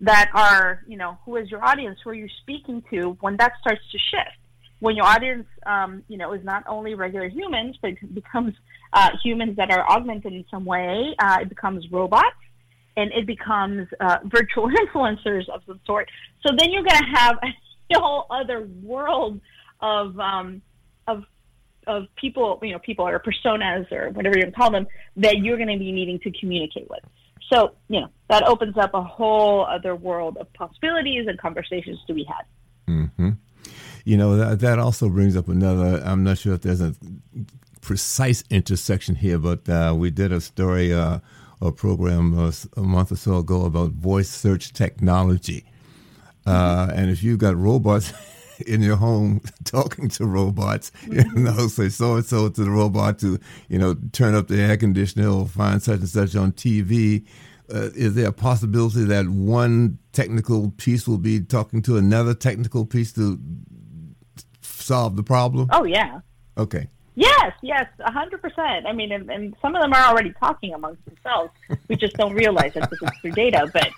that 0.00 0.30
are, 0.34 0.82
you 0.86 0.96
know, 0.96 1.18
who 1.24 1.36
is 1.36 1.50
your 1.50 1.64
audience, 1.64 1.98
who 2.02 2.10
are 2.10 2.14
you 2.14 2.28
speaking 2.42 2.82
to, 2.90 3.16
when 3.20 3.36
that 3.38 3.52
starts 3.60 3.80
to 3.92 3.98
shift. 3.98 4.36
When 4.80 4.96
your 4.96 5.06
audience, 5.06 5.46
um, 5.64 6.02
you 6.08 6.18
know, 6.18 6.32
is 6.32 6.44
not 6.44 6.64
only 6.66 6.94
regular 6.94 7.28
humans, 7.28 7.76
but 7.80 7.92
becomes 8.12 8.54
uh, 8.94 9.10
humans 9.22 9.56
that 9.56 9.70
are 9.70 9.88
augmented 9.90 10.32
in 10.32 10.44
some 10.50 10.64
way, 10.64 11.14
uh, 11.18 11.38
it 11.42 11.48
becomes 11.48 11.84
robots 11.90 12.36
and 12.96 13.10
it 13.12 13.26
becomes 13.26 13.88
uh, 14.00 14.18
virtual 14.24 14.70
influencers 14.70 15.48
of 15.48 15.62
some 15.66 15.80
sort. 15.84 16.08
So 16.46 16.54
then 16.56 16.70
you're 16.70 16.84
going 16.84 17.02
to 17.02 17.18
have 17.18 17.36
a 17.42 17.98
whole 17.98 18.26
other 18.30 18.68
world 18.82 19.40
of, 19.80 20.18
um, 20.18 20.62
of, 21.06 21.24
of 21.86 22.04
people, 22.16 22.58
you 22.62 22.72
know, 22.72 22.78
people 22.78 23.06
or 23.06 23.20
personas 23.20 23.90
or 23.92 24.10
whatever 24.10 24.38
you 24.38 24.50
call 24.52 24.70
them 24.70 24.86
that 25.16 25.38
you're 25.38 25.56
going 25.56 25.68
to 25.68 25.78
be 25.78 25.92
needing 25.92 26.18
to 26.20 26.30
communicate 26.38 26.88
with. 26.88 27.02
So, 27.52 27.74
you 27.88 28.00
know, 28.00 28.08
that 28.30 28.44
opens 28.44 28.78
up 28.78 28.94
a 28.94 29.02
whole 29.02 29.66
other 29.66 29.94
world 29.94 30.38
of 30.38 30.50
possibilities 30.54 31.26
and 31.28 31.38
conversations 31.38 31.98
to 32.06 32.14
be 32.14 32.24
had. 32.24 32.44
Mm-hmm. 32.88 33.30
You 34.04 34.16
know, 34.16 34.36
that, 34.36 34.60
that 34.60 34.78
also 34.78 35.08
brings 35.08 35.36
up 35.36 35.48
another, 35.48 36.02
I'm 36.04 36.24
not 36.24 36.38
sure 36.38 36.54
if 36.54 36.62
there's 36.62 36.80
a 36.80 36.94
precise 37.84 38.42
intersection 38.50 39.14
here, 39.14 39.38
but 39.38 39.68
uh, 39.68 39.94
we 39.96 40.10
did 40.10 40.32
a 40.32 40.40
story, 40.40 40.92
uh, 40.92 41.18
a 41.60 41.70
program 41.70 42.36
uh, 42.36 42.50
a 42.76 42.80
month 42.80 43.12
or 43.12 43.16
so 43.16 43.38
ago 43.38 43.66
about 43.66 43.90
voice 43.90 44.30
search 44.30 44.72
technology. 44.72 45.64
Uh, 46.46 46.90
and 46.94 47.10
if 47.10 47.22
you've 47.22 47.38
got 47.38 47.56
robots 47.56 48.12
in 48.66 48.80
your 48.80 48.96
home 48.96 49.40
talking 49.64 50.08
to 50.08 50.24
robots, 50.24 50.90
you 51.06 51.24
know, 51.34 51.68
say 51.68 51.90
so 51.90 52.16
and 52.16 52.24
so 52.24 52.48
to 52.48 52.64
the 52.64 52.70
robot 52.70 53.18
to, 53.18 53.38
you 53.68 53.78
know, 53.78 53.94
turn 54.12 54.34
up 54.34 54.48
the 54.48 54.60
air 54.60 54.78
conditioner 54.78 55.28
or 55.28 55.46
find 55.46 55.82
such 55.82 56.00
and 56.00 56.08
such 56.08 56.34
on 56.34 56.52
TV. 56.52 57.24
Uh, 57.72 57.90
is 57.94 58.14
there 58.14 58.28
a 58.28 58.32
possibility 58.32 59.04
that 59.04 59.28
one 59.28 59.98
technical 60.12 60.70
piece 60.72 61.06
will 61.06 61.18
be 61.18 61.40
talking 61.40 61.82
to 61.82 61.96
another 61.98 62.34
technical 62.34 62.84
piece 62.84 63.12
to 63.12 63.38
solve 64.62 65.16
the 65.16 65.22
problem? 65.22 65.68
Oh, 65.70 65.84
yeah. 65.84 66.20
Okay. 66.58 66.88
Yes, 67.16 67.52
yes, 67.62 67.86
a 68.00 68.10
hundred 68.10 68.42
percent. 68.42 68.86
I 68.86 68.92
mean, 68.92 69.12
and, 69.12 69.30
and, 69.30 69.56
some 69.62 69.76
of 69.76 69.82
them 69.82 69.92
are 69.92 70.04
already 70.08 70.32
talking 70.32 70.74
amongst 70.74 71.04
themselves. 71.04 71.52
We 71.88 71.94
just 71.94 72.16
don't 72.16 72.34
realize 72.34 72.72
it 72.74 72.80
because 72.90 72.98
it's 73.02 73.20
through 73.20 73.32
data. 73.32 73.70
But, 73.72 73.90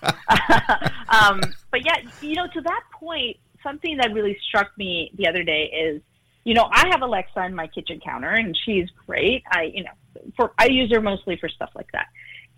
um, 1.08 1.40
but 1.70 1.84
yeah, 1.84 1.96
you 2.20 2.34
know, 2.34 2.46
to 2.46 2.60
that 2.60 2.82
point, 2.92 3.38
something 3.62 3.96
that 3.98 4.12
really 4.12 4.38
struck 4.46 4.76
me 4.76 5.10
the 5.14 5.26
other 5.28 5.42
day 5.42 5.64
is, 5.64 6.02
you 6.44 6.52
know, 6.52 6.68
I 6.70 6.88
have 6.90 7.00
Alexa 7.00 7.40
on 7.40 7.54
my 7.54 7.66
kitchen 7.68 8.00
counter, 8.04 8.28
and 8.28 8.56
she's 8.64 8.88
great. 9.06 9.42
I, 9.50 9.62
you 9.74 9.84
know, 9.84 9.90
for 10.36 10.52
I 10.58 10.66
use 10.66 10.92
her 10.92 11.00
mostly 11.00 11.36
for 11.36 11.48
stuff 11.48 11.70
like 11.74 11.90
that, 11.92 12.08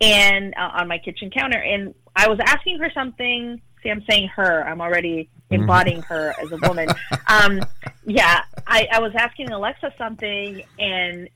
and 0.01 0.53
uh, 0.55 0.71
on 0.73 0.89
my 0.89 0.97
kitchen 0.97 1.29
counter. 1.29 1.57
And 1.57 1.95
I 2.15 2.27
was 2.27 2.39
asking 2.45 2.79
her 2.79 2.91
something. 2.93 3.61
See, 3.81 3.89
I'm 3.89 4.03
saying 4.09 4.29
her. 4.35 4.67
I'm 4.67 4.81
already 4.81 5.29
mm-hmm. 5.51 5.61
embodying 5.61 6.01
her 6.03 6.33
as 6.41 6.51
a 6.51 6.57
woman. 6.67 6.89
Um, 7.27 7.61
yeah, 8.07 8.41
I, 8.65 8.87
I 8.91 8.99
was 8.99 9.11
asking 9.15 9.51
Alexa 9.51 9.93
something, 9.99 10.63
and 10.79 11.29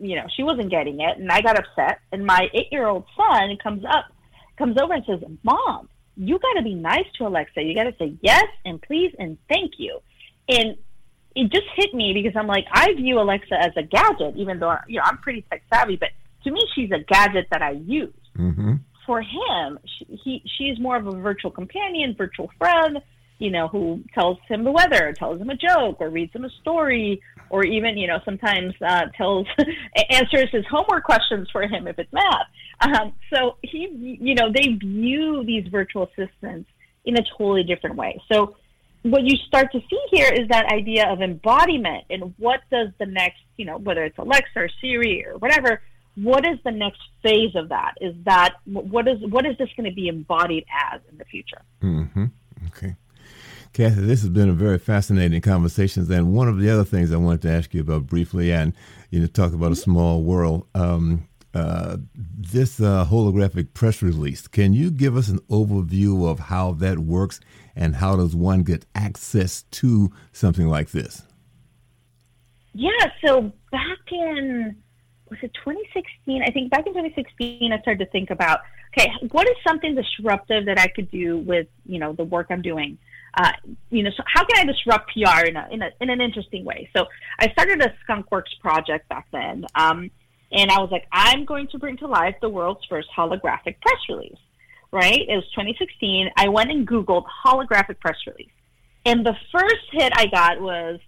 you 0.00 0.16
know, 0.16 0.26
she 0.36 0.42
wasn't 0.42 0.70
getting 0.70 1.00
it, 1.00 1.18
and 1.18 1.30
I 1.30 1.40
got 1.40 1.56
upset. 1.56 2.00
And 2.10 2.26
my 2.26 2.48
eight-year-old 2.52 3.04
son 3.16 3.56
comes 3.62 3.84
up, 3.84 4.06
comes 4.58 4.76
over 4.76 4.92
and 4.92 5.04
says, 5.06 5.20
"Mom, 5.44 5.88
you 6.16 6.38
got 6.38 6.54
to 6.54 6.62
be 6.62 6.74
nice 6.74 7.04
to 7.18 7.26
Alexa. 7.26 7.62
You 7.62 7.74
got 7.74 7.84
to 7.84 7.94
say 7.98 8.16
yes 8.22 8.46
and 8.64 8.80
please 8.80 9.14
and 9.18 9.38
thank 9.48 9.74
you. 9.78 10.00
And 10.48 10.76
it 11.34 11.52
just 11.52 11.66
hit 11.74 11.92
me 11.94 12.12
because 12.14 12.32
I'm 12.36 12.46
like, 12.46 12.64
I 12.72 12.94
view 12.94 13.20
Alexa 13.20 13.54
as 13.54 13.72
a 13.76 13.82
gadget, 13.82 14.34
even 14.36 14.58
though 14.58 14.74
you 14.88 14.96
know 14.96 15.02
I'm 15.04 15.18
pretty 15.18 15.42
tech 15.42 15.62
savvy. 15.72 15.96
But 15.96 16.08
to 16.44 16.50
me, 16.50 16.62
she's 16.74 16.90
a 16.90 17.00
gadget 17.00 17.48
that 17.50 17.62
I 17.62 17.72
use. 17.72 18.14
Mm-hmm. 18.36 18.74
For 19.06 19.22
him, 19.22 19.78
she, 19.84 20.20
he 20.24 20.42
she's 20.58 20.78
more 20.80 20.96
of 20.96 21.06
a 21.06 21.12
virtual 21.12 21.50
companion, 21.50 22.14
virtual 22.16 22.50
friend. 22.58 22.98
You 23.38 23.50
know, 23.50 23.68
who 23.68 24.02
tells 24.14 24.38
him 24.48 24.64
the 24.64 24.72
weather, 24.72 25.12
tells 25.12 25.38
him 25.38 25.50
a 25.50 25.56
joke, 25.56 25.98
or 26.00 26.08
reads 26.08 26.32
him 26.34 26.46
a 26.46 26.50
story, 26.62 27.20
or 27.50 27.64
even 27.64 27.96
you 27.96 28.06
know 28.06 28.18
sometimes 28.24 28.74
uh, 28.80 29.06
tells 29.16 29.46
answers 30.10 30.48
his 30.50 30.64
homework 30.70 31.04
questions 31.04 31.48
for 31.50 31.62
him 31.62 31.86
if 31.86 31.98
it's 31.98 32.12
math. 32.12 32.46
Um, 32.80 33.12
so 33.32 33.56
he, 33.62 34.18
you 34.20 34.34
know, 34.34 34.50
they 34.52 34.68
view 34.68 35.44
these 35.44 35.66
virtual 35.68 36.04
assistants 36.04 36.68
in 37.04 37.16
a 37.16 37.22
totally 37.36 37.62
different 37.62 37.96
way. 37.96 38.20
So 38.30 38.56
what 39.02 39.22
you 39.22 39.36
start 39.46 39.70
to 39.72 39.80
see 39.88 40.00
here 40.10 40.32
is 40.32 40.48
that 40.48 40.66
idea 40.66 41.08
of 41.08 41.20
embodiment 41.20 42.04
and 42.10 42.34
what 42.38 42.60
does 42.70 42.88
the 42.98 43.06
next, 43.06 43.40
you 43.56 43.64
know, 43.64 43.78
whether 43.78 44.04
it's 44.04 44.18
Alexa 44.18 44.50
or 44.56 44.68
Siri 44.80 45.24
or 45.24 45.38
whatever, 45.38 45.80
what 46.16 46.46
is 46.46 46.58
the 46.64 46.70
next 46.70 47.00
phase 47.22 47.54
of 47.54 47.68
that? 47.68 47.94
Is 48.00 48.14
that 48.24 48.54
what 48.64 49.06
is 49.06 49.18
what 49.28 49.46
is 49.46 49.56
this 49.58 49.68
going 49.76 49.88
to 49.88 49.94
be 49.94 50.08
embodied 50.08 50.64
as 50.92 51.00
in 51.10 51.18
the 51.18 51.24
future? 51.24 51.62
Mm-hmm. 51.82 52.26
Okay. 52.68 52.96
Kathy, 53.72 54.00
this 54.00 54.22
has 54.22 54.30
been 54.30 54.48
a 54.48 54.54
very 54.54 54.78
fascinating 54.78 55.42
conversation. 55.42 56.10
And 56.10 56.32
one 56.32 56.48
of 56.48 56.58
the 56.58 56.70
other 56.70 56.84
things 56.84 57.12
I 57.12 57.18
wanted 57.18 57.42
to 57.42 57.50
ask 57.50 57.74
you 57.74 57.82
about 57.82 58.06
briefly, 58.06 58.50
and 58.50 58.72
you 59.10 59.20
know, 59.20 59.26
talk 59.26 59.52
about 59.52 59.72
a 59.72 59.76
small 59.76 60.22
world. 60.22 60.66
Um, 60.74 61.28
uh, 61.54 61.96
this 62.14 62.80
uh, 62.80 63.06
holographic 63.06 63.72
press 63.72 64.02
release. 64.02 64.46
Can 64.46 64.74
you 64.74 64.90
give 64.90 65.16
us 65.16 65.28
an 65.28 65.38
overview 65.50 66.30
of 66.30 66.38
how 66.38 66.72
that 66.72 66.98
works 66.98 67.40
and 67.74 67.96
how 67.96 68.16
does 68.16 68.36
one 68.36 68.62
get 68.62 68.84
access 68.94 69.62
to 69.62 70.12
something 70.32 70.68
like 70.68 70.90
this? 70.90 71.22
Yeah, 72.74 72.90
so 73.24 73.52
back 73.72 73.98
in 74.12 74.76
was 75.30 75.38
it 75.42 75.52
2016? 75.54 76.42
I 76.42 76.50
think 76.50 76.70
back 76.70 76.86
in 76.86 76.92
2016, 76.92 77.72
I 77.72 77.80
started 77.80 78.04
to 78.04 78.10
think 78.10 78.30
about 78.30 78.60
okay, 78.96 79.10
what 79.30 79.46
is 79.48 79.56
something 79.66 79.94
disruptive 79.94 80.66
that 80.66 80.78
I 80.78 80.88
could 80.88 81.10
do 81.10 81.38
with 81.38 81.66
you 81.84 81.98
know 81.98 82.12
the 82.12 82.24
work 82.24 82.46
I'm 82.50 82.62
doing. 82.62 82.98
Uh, 83.38 83.52
you 83.90 84.02
know, 84.02 84.10
so 84.16 84.22
how 84.26 84.44
can 84.46 84.66
I 84.66 84.72
disrupt 84.72 85.12
PR 85.12 85.44
in 85.44 85.56
a, 85.56 85.68
in, 85.70 85.82
a, 85.82 85.90
in 86.00 86.08
an 86.08 86.22
interesting 86.22 86.64
way? 86.64 86.88
So 86.96 87.04
I 87.38 87.50
started 87.50 87.82
a 87.82 87.92
Skunkworks 88.08 88.58
project 88.62 89.10
back 89.10 89.26
then. 89.30 89.66
Um, 89.74 90.10
and 90.52 90.70
I 90.70 90.80
was 90.80 90.90
like, 90.90 91.06
I'm 91.12 91.44
going 91.44 91.68
to 91.68 91.78
bring 91.78 91.98
to 91.98 92.06
life 92.06 92.36
the 92.40 92.48
world's 92.48 92.84
first 92.88 93.08
holographic 93.14 93.78
press 93.80 93.98
release, 94.08 94.38
right? 94.90 95.20
It 95.28 95.34
was 95.34 95.44
2016. 95.50 96.30
I 96.36 96.48
went 96.48 96.70
and 96.70 96.88
Googled 96.88 97.24
holographic 97.44 98.00
press 98.00 98.16
release. 98.26 98.50
And 99.04 99.24
the 99.24 99.36
first 99.52 99.84
hit 99.92 100.12
I 100.16 100.26
got 100.26 100.60
was 100.60 100.98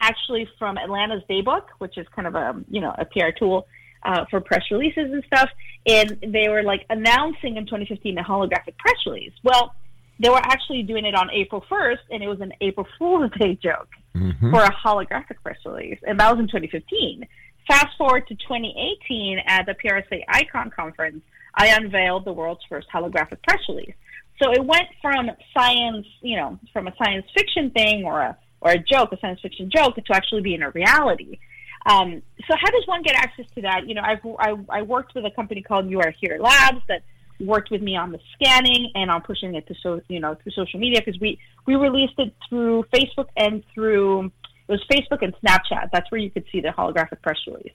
actually 0.00 0.48
from 0.58 0.78
Atlanta's 0.78 1.22
Daybook, 1.28 1.64
which 1.78 1.98
is 1.98 2.06
kind 2.14 2.26
of 2.26 2.34
a, 2.34 2.54
you 2.68 2.80
know, 2.80 2.94
a 2.96 3.04
PR 3.04 3.30
tool 3.36 3.66
uh, 4.02 4.24
for 4.30 4.40
press 4.40 4.62
releases 4.70 5.12
and 5.12 5.22
stuff. 5.26 5.50
And 5.86 6.18
they 6.26 6.48
were 6.48 6.62
like 6.62 6.84
announcing 6.90 7.56
in 7.56 7.64
2015 7.66 8.18
a 8.18 8.22
holographic 8.22 8.76
press 8.78 8.96
release. 9.06 9.32
Well, 9.42 9.74
they 10.18 10.28
were 10.28 10.38
actually 10.42 10.82
doing 10.82 11.06
it 11.06 11.14
on 11.14 11.30
April 11.30 11.64
1st, 11.70 11.98
and 12.10 12.22
it 12.22 12.28
was 12.28 12.40
an 12.40 12.52
April 12.60 12.86
Fool's 12.98 13.30
Day 13.38 13.58
joke 13.62 13.88
mm-hmm. 14.14 14.50
for 14.50 14.62
a 14.62 14.72
holographic 14.72 15.42
press 15.42 15.58
release. 15.64 15.98
And 16.06 16.20
that 16.20 16.30
was 16.30 16.40
in 16.40 16.46
2015. 16.46 17.26
Fast 17.66 17.96
forward 17.96 18.26
to 18.28 18.34
2018 18.34 19.38
at 19.46 19.64
the 19.66 19.74
PRSA 19.74 20.24
Icon 20.28 20.70
Conference, 20.70 21.22
I 21.54 21.68
unveiled 21.68 22.24
the 22.24 22.32
world's 22.32 22.62
first 22.68 22.88
holographic 22.92 23.42
press 23.42 23.60
release. 23.68 23.94
So 24.42 24.52
it 24.52 24.64
went 24.64 24.86
from 25.02 25.30
science, 25.56 26.06
you 26.22 26.36
know, 26.36 26.58
from 26.72 26.86
a 26.86 26.94
science 26.96 27.26
fiction 27.36 27.70
thing 27.70 28.04
or 28.04 28.20
a 28.20 28.36
or 28.60 28.72
a 28.72 28.78
joke, 28.78 29.12
a 29.12 29.18
science 29.20 29.40
fiction 29.40 29.70
joke, 29.74 29.96
to 29.96 30.02
actually 30.14 30.42
being 30.42 30.62
a 30.62 30.70
reality. 30.70 31.38
Um, 31.86 32.22
so 32.46 32.56
how 32.60 32.70
does 32.70 32.86
one 32.86 33.02
get 33.02 33.16
access 33.16 33.46
to 33.54 33.62
that? 33.62 33.86
You 33.86 33.94
know, 33.94 34.02
I've, 34.02 34.18
I, 34.38 34.78
I 34.80 34.82
worked 34.82 35.14
with 35.14 35.24
a 35.24 35.30
company 35.30 35.62
called 35.62 35.88
You 35.88 36.00
Are 36.00 36.12
Here 36.20 36.38
Labs 36.38 36.82
that 36.88 37.02
worked 37.40 37.70
with 37.70 37.80
me 37.80 37.96
on 37.96 38.12
the 38.12 38.20
scanning 38.34 38.92
and 38.94 39.10
on 39.10 39.22
pushing 39.22 39.54
it 39.54 39.66
to 39.66 39.74
so 39.82 39.98
you 40.08 40.20
know 40.20 40.34
through 40.34 40.52
social 40.52 40.78
media 40.78 41.00
because 41.02 41.18
we 41.22 41.38
we 41.66 41.74
released 41.74 42.12
it 42.18 42.34
through 42.46 42.84
Facebook 42.92 43.28
and 43.34 43.64
through 43.72 44.30
it 44.70 44.78
was 44.78 44.84
Facebook 44.92 45.22
and 45.22 45.34
Snapchat. 45.42 45.90
That's 45.92 46.08
where 46.12 46.20
you 46.20 46.30
could 46.30 46.44
see 46.52 46.60
the 46.60 46.68
holographic 46.68 47.20
press 47.22 47.38
release. 47.46 47.72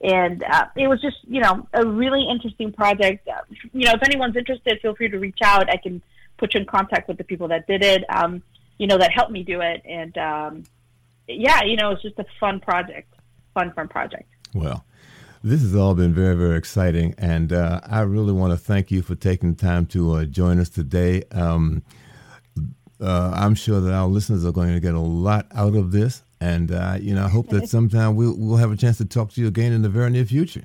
And 0.00 0.44
uh, 0.44 0.66
it 0.76 0.86
was 0.86 1.00
just, 1.00 1.16
you 1.26 1.40
know, 1.40 1.66
a 1.72 1.84
really 1.84 2.24
interesting 2.30 2.72
project. 2.72 3.26
Uh, 3.26 3.40
you 3.72 3.86
know, 3.86 3.92
if 3.94 4.02
anyone's 4.04 4.36
interested, 4.36 4.78
feel 4.80 4.94
free 4.94 5.08
to 5.08 5.18
reach 5.18 5.38
out. 5.42 5.68
I 5.68 5.76
can 5.76 6.00
put 6.38 6.54
you 6.54 6.60
in 6.60 6.66
contact 6.66 7.08
with 7.08 7.18
the 7.18 7.24
people 7.24 7.48
that 7.48 7.66
did 7.66 7.82
it, 7.82 8.04
um, 8.08 8.42
you 8.78 8.86
know, 8.86 8.98
that 8.98 9.12
helped 9.12 9.32
me 9.32 9.42
do 9.42 9.60
it. 9.60 9.82
And 9.84 10.16
um, 10.18 10.64
yeah, 11.28 11.62
you 11.64 11.76
know, 11.76 11.90
it's 11.90 12.02
just 12.02 12.18
a 12.18 12.26
fun 12.38 12.60
project, 12.60 13.12
fun, 13.54 13.72
fun 13.72 13.88
project. 13.88 14.28
Well, 14.54 14.84
this 15.42 15.62
has 15.62 15.74
all 15.74 15.94
been 15.94 16.14
very, 16.14 16.36
very 16.36 16.56
exciting. 16.56 17.14
And 17.18 17.52
uh, 17.52 17.80
I 17.84 18.00
really 18.00 18.32
want 18.32 18.52
to 18.52 18.58
thank 18.58 18.90
you 18.90 19.02
for 19.02 19.14
taking 19.14 19.54
the 19.54 19.60
time 19.60 19.86
to 19.86 20.12
uh, 20.12 20.24
join 20.24 20.58
us 20.60 20.68
today. 20.68 21.22
Um, 21.32 21.82
Uh, 22.98 23.30
I'm 23.34 23.54
sure 23.54 23.78
that 23.82 23.92
our 23.92 24.08
listeners 24.08 24.42
are 24.46 24.52
going 24.52 24.72
to 24.72 24.80
get 24.80 24.94
a 24.94 24.98
lot 24.98 25.44
out 25.54 25.74
of 25.76 25.92
this. 25.92 26.22
And, 26.40 26.72
uh, 26.72 26.96
you 26.98 27.14
know, 27.14 27.26
I 27.26 27.28
hope 27.28 27.50
that 27.50 27.68
sometime 27.68 28.16
we'll, 28.16 28.34
we'll 28.38 28.56
have 28.56 28.72
a 28.72 28.76
chance 28.76 28.96
to 28.96 29.04
talk 29.04 29.32
to 29.32 29.40
you 29.42 29.48
again 29.48 29.72
in 29.74 29.82
the 29.82 29.90
very 29.90 30.10
near 30.10 30.24
future. 30.24 30.64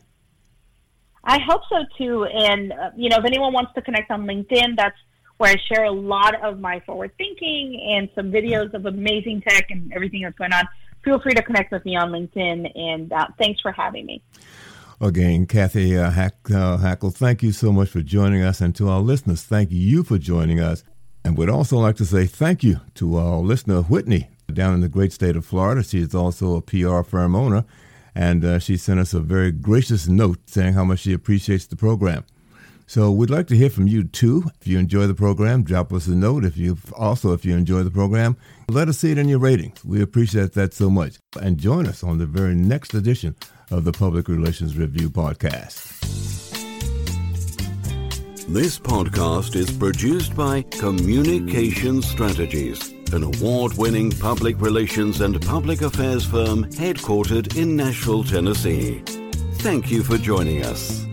I 1.26 1.40
hope 1.40 1.64
so 1.68 1.84
too. 1.98 2.24
And, 2.24 2.72
uh, 2.72 2.92
you 2.96 3.10
know, 3.10 3.18
if 3.18 3.26
anyone 3.26 3.52
wants 3.52 3.74
to 3.74 3.82
connect 3.82 4.12
on 4.12 4.24
LinkedIn, 4.24 4.78
that's 4.78 4.96
where 5.42 5.50
I 5.50 5.56
share 5.74 5.86
a 5.86 5.92
lot 5.92 6.40
of 6.44 6.60
my 6.60 6.82
forward 6.82 7.14
thinking 7.18 7.82
and 7.98 8.08
some 8.14 8.32
videos 8.32 8.76
of 8.76 8.86
amazing 8.86 9.42
tech 9.42 9.72
and 9.72 9.92
everything 9.92 10.22
that's 10.22 10.38
going 10.38 10.54
on. 10.54 10.68
Feel 11.04 11.20
free 11.20 11.34
to 11.34 11.42
connect 11.42 11.72
with 11.72 11.84
me 11.84 11.96
on 11.96 12.12
LinkedIn. 12.12 12.72
And 12.78 13.12
uh, 13.12 13.26
thanks 13.40 13.60
for 13.60 13.72
having 13.72 14.06
me. 14.06 14.22
Again, 15.02 15.48
Kathy 15.48 15.98
uh, 15.98 16.12
Hack, 16.12 16.36
uh, 16.52 16.78
Hackl, 16.78 17.12
thank 17.12 17.42
you 17.42 17.52
so 17.52 17.72
much 17.72 17.90
for 17.90 18.04
joining 18.04 18.44
us. 18.44 18.62
And 18.62 18.76
to 18.76 18.88
our 18.90 19.00
listeners, 19.00 19.42
thank 19.42 19.72
you 19.72 20.04
for 20.04 20.20
joining 20.20 20.60
us. 20.60 20.84
And 21.26 21.36
we'd 21.36 21.50
also 21.50 21.80
like 21.80 21.96
to 21.96 22.06
say 22.06 22.28
thank 22.28 22.64
you 22.64 22.82
to 22.96 23.18
our 23.18 23.38
listener, 23.38 23.82
Whitney, 23.82 24.30
down 24.54 24.76
in 24.76 24.82
the 24.82 24.90
great 24.90 25.12
state 25.12 25.36
of 25.36 25.44
Florida. 25.44 25.82
She 25.84 26.02
is 26.02 26.14
also 26.14 26.56
a 26.56 26.62
PR 26.62 27.02
firm 27.02 27.36
owner 27.36 27.66
and 28.14 28.44
uh, 28.44 28.60
she 28.60 28.78
sent 28.78 29.00
us 29.00 29.14
a 29.14 29.20
very 29.20 29.52
gracious 29.52 30.08
note 30.08 30.50
saying 30.50 30.74
how 30.74 30.84
much 30.84 31.00
she 31.00 31.14
appreciates 31.14 31.66
the 31.66 31.76
program. 31.76 32.26
So 32.92 33.10
we'd 33.10 33.30
like 33.30 33.48
to 33.48 33.56
hear 33.56 33.70
from 33.70 33.88
you 33.88 34.04
too. 34.04 34.52
If 34.60 34.68
you 34.68 34.78
enjoy 34.78 35.08
the 35.08 35.14
program, 35.14 35.64
drop 35.64 35.94
us 35.94 36.08
a 36.08 36.12
note. 36.12 36.44
If 36.44 36.58
you 36.58 36.78
also, 36.94 37.32
if 37.32 37.46
you 37.46 37.56
enjoy 37.56 37.84
the 37.84 37.90
program, 37.90 38.36
let 38.68 38.90
us 38.90 38.98
see 38.98 39.12
it 39.14 39.18
in 39.18 39.30
your 39.30 39.40
ratings. 39.40 39.86
We 39.86 40.02
appreciate 40.02 40.52
that 40.56 40.74
so 40.74 40.90
much. 40.90 41.16
And 41.42 41.58
join 41.58 41.88
us 41.88 42.04
on 42.04 42.18
the 42.18 42.26
very 42.26 42.54
next 42.54 42.94
edition 42.94 43.38
of 43.72 43.86
the 43.86 43.94
Public 43.94 44.28
Relations 44.28 44.78
Review 44.78 45.10
podcast. 45.10 46.02
This 48.50 48.78
podcast 48.78 49.56
is 49.56 49.72
produced 49.72 50.36
by 50.36 50.64
Communication 50.64 52.02
Strategies 52.02 52.94
an 53.14 53.24
award 53.24 53.74
winning 53.78 54.12
public 54.12 54.60
relations 54.60 55.22
and 55.22 55.42
public 55.46 55.82
affairs 55.82 56.26
firm 56.26 56.66
headquartered 56.72 57.56
in 57.56 57.78
Nashville, 57.78 58.26
Tennessee. 58.26 59.02
Thank 59.60 59.92
you 59.92 60.04
for 60.04 60.18
joining 60.18 60.66
us. 60.66 61.11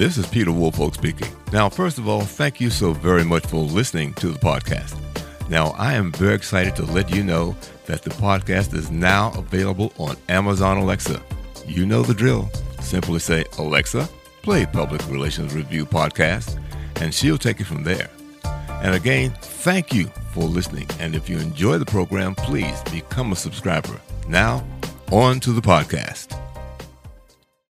This 0.00 0.16
is 0.16 0.26
Peter 0.26 0.50
Woolfolk 0.50 0.94
speaking. 0.94 1.30
Now, 1.52 1.68
first 1.68 1.98
of 1.98 2.08
all, 2.08 2.22
thank 2.22 2.58
you 2.58 2.70
so 2.70 2.94
very 2.94 3.22
much 3.22 3.44
for 3.44 3.58
listening 3.58 4.14
to 4.14 4.28
the 4.28 4.38
podcast. 4.38 4.98
Now, 5.50 5.74
I 5.76 5.92
am 5.92 6.10
very 6.12 6.34
excited 6.34 6.74
to 6.76 6.86
let 6.86 7.14
you 7.14 7.22
know 7.22 7.54
that 7.84 8.00
the 8.00 8.08
podcast 8.08 8.72
is 8.72 8.90
now 8.90 9.30
available 9.36 9.92
on 9.98 10.16
Amazon 10.30 10.78
Alexa. 10.78 11.20
You 11.66 11.84
know 11.84 12.02
the 12.02 12.14
drill. 12.14 12.48
Simply 12.80 13.18
say, 13.18 13.44
Alexa, 13.58 14.08
play 14.40 14.64
Public 14.64 15.06
Relations 15.06 15.52
Review 15.52 15.84
Podcast, 15.84 16.58
and 17.02 17.12
she'll 17.12 17.36
take 17.36 17.60
it 17.60 17.66
from 17.66 17.84
there. 17.84 18.08
And 18.82 18.94
again, 18.94 19.34
thank 19.42 19.92
you 19.92 20.06
for 20.32 20.44
listening. 20.44 20.88
And 20.98 21.14
if 21.14 21.28
you 21.28 21.36
enjoy 21.36 21.76
the 21.76 21.84
program, 21.84 22.34
please 22.36 22.80
become 22.90 23.32
a 23.32 23.36
subscriber. 23.36 24.00
Now, 24.26 24.66
on 25.12 25.40
to 25.40 25.52
the 25.52 25.60
podcast. 25.60 26.40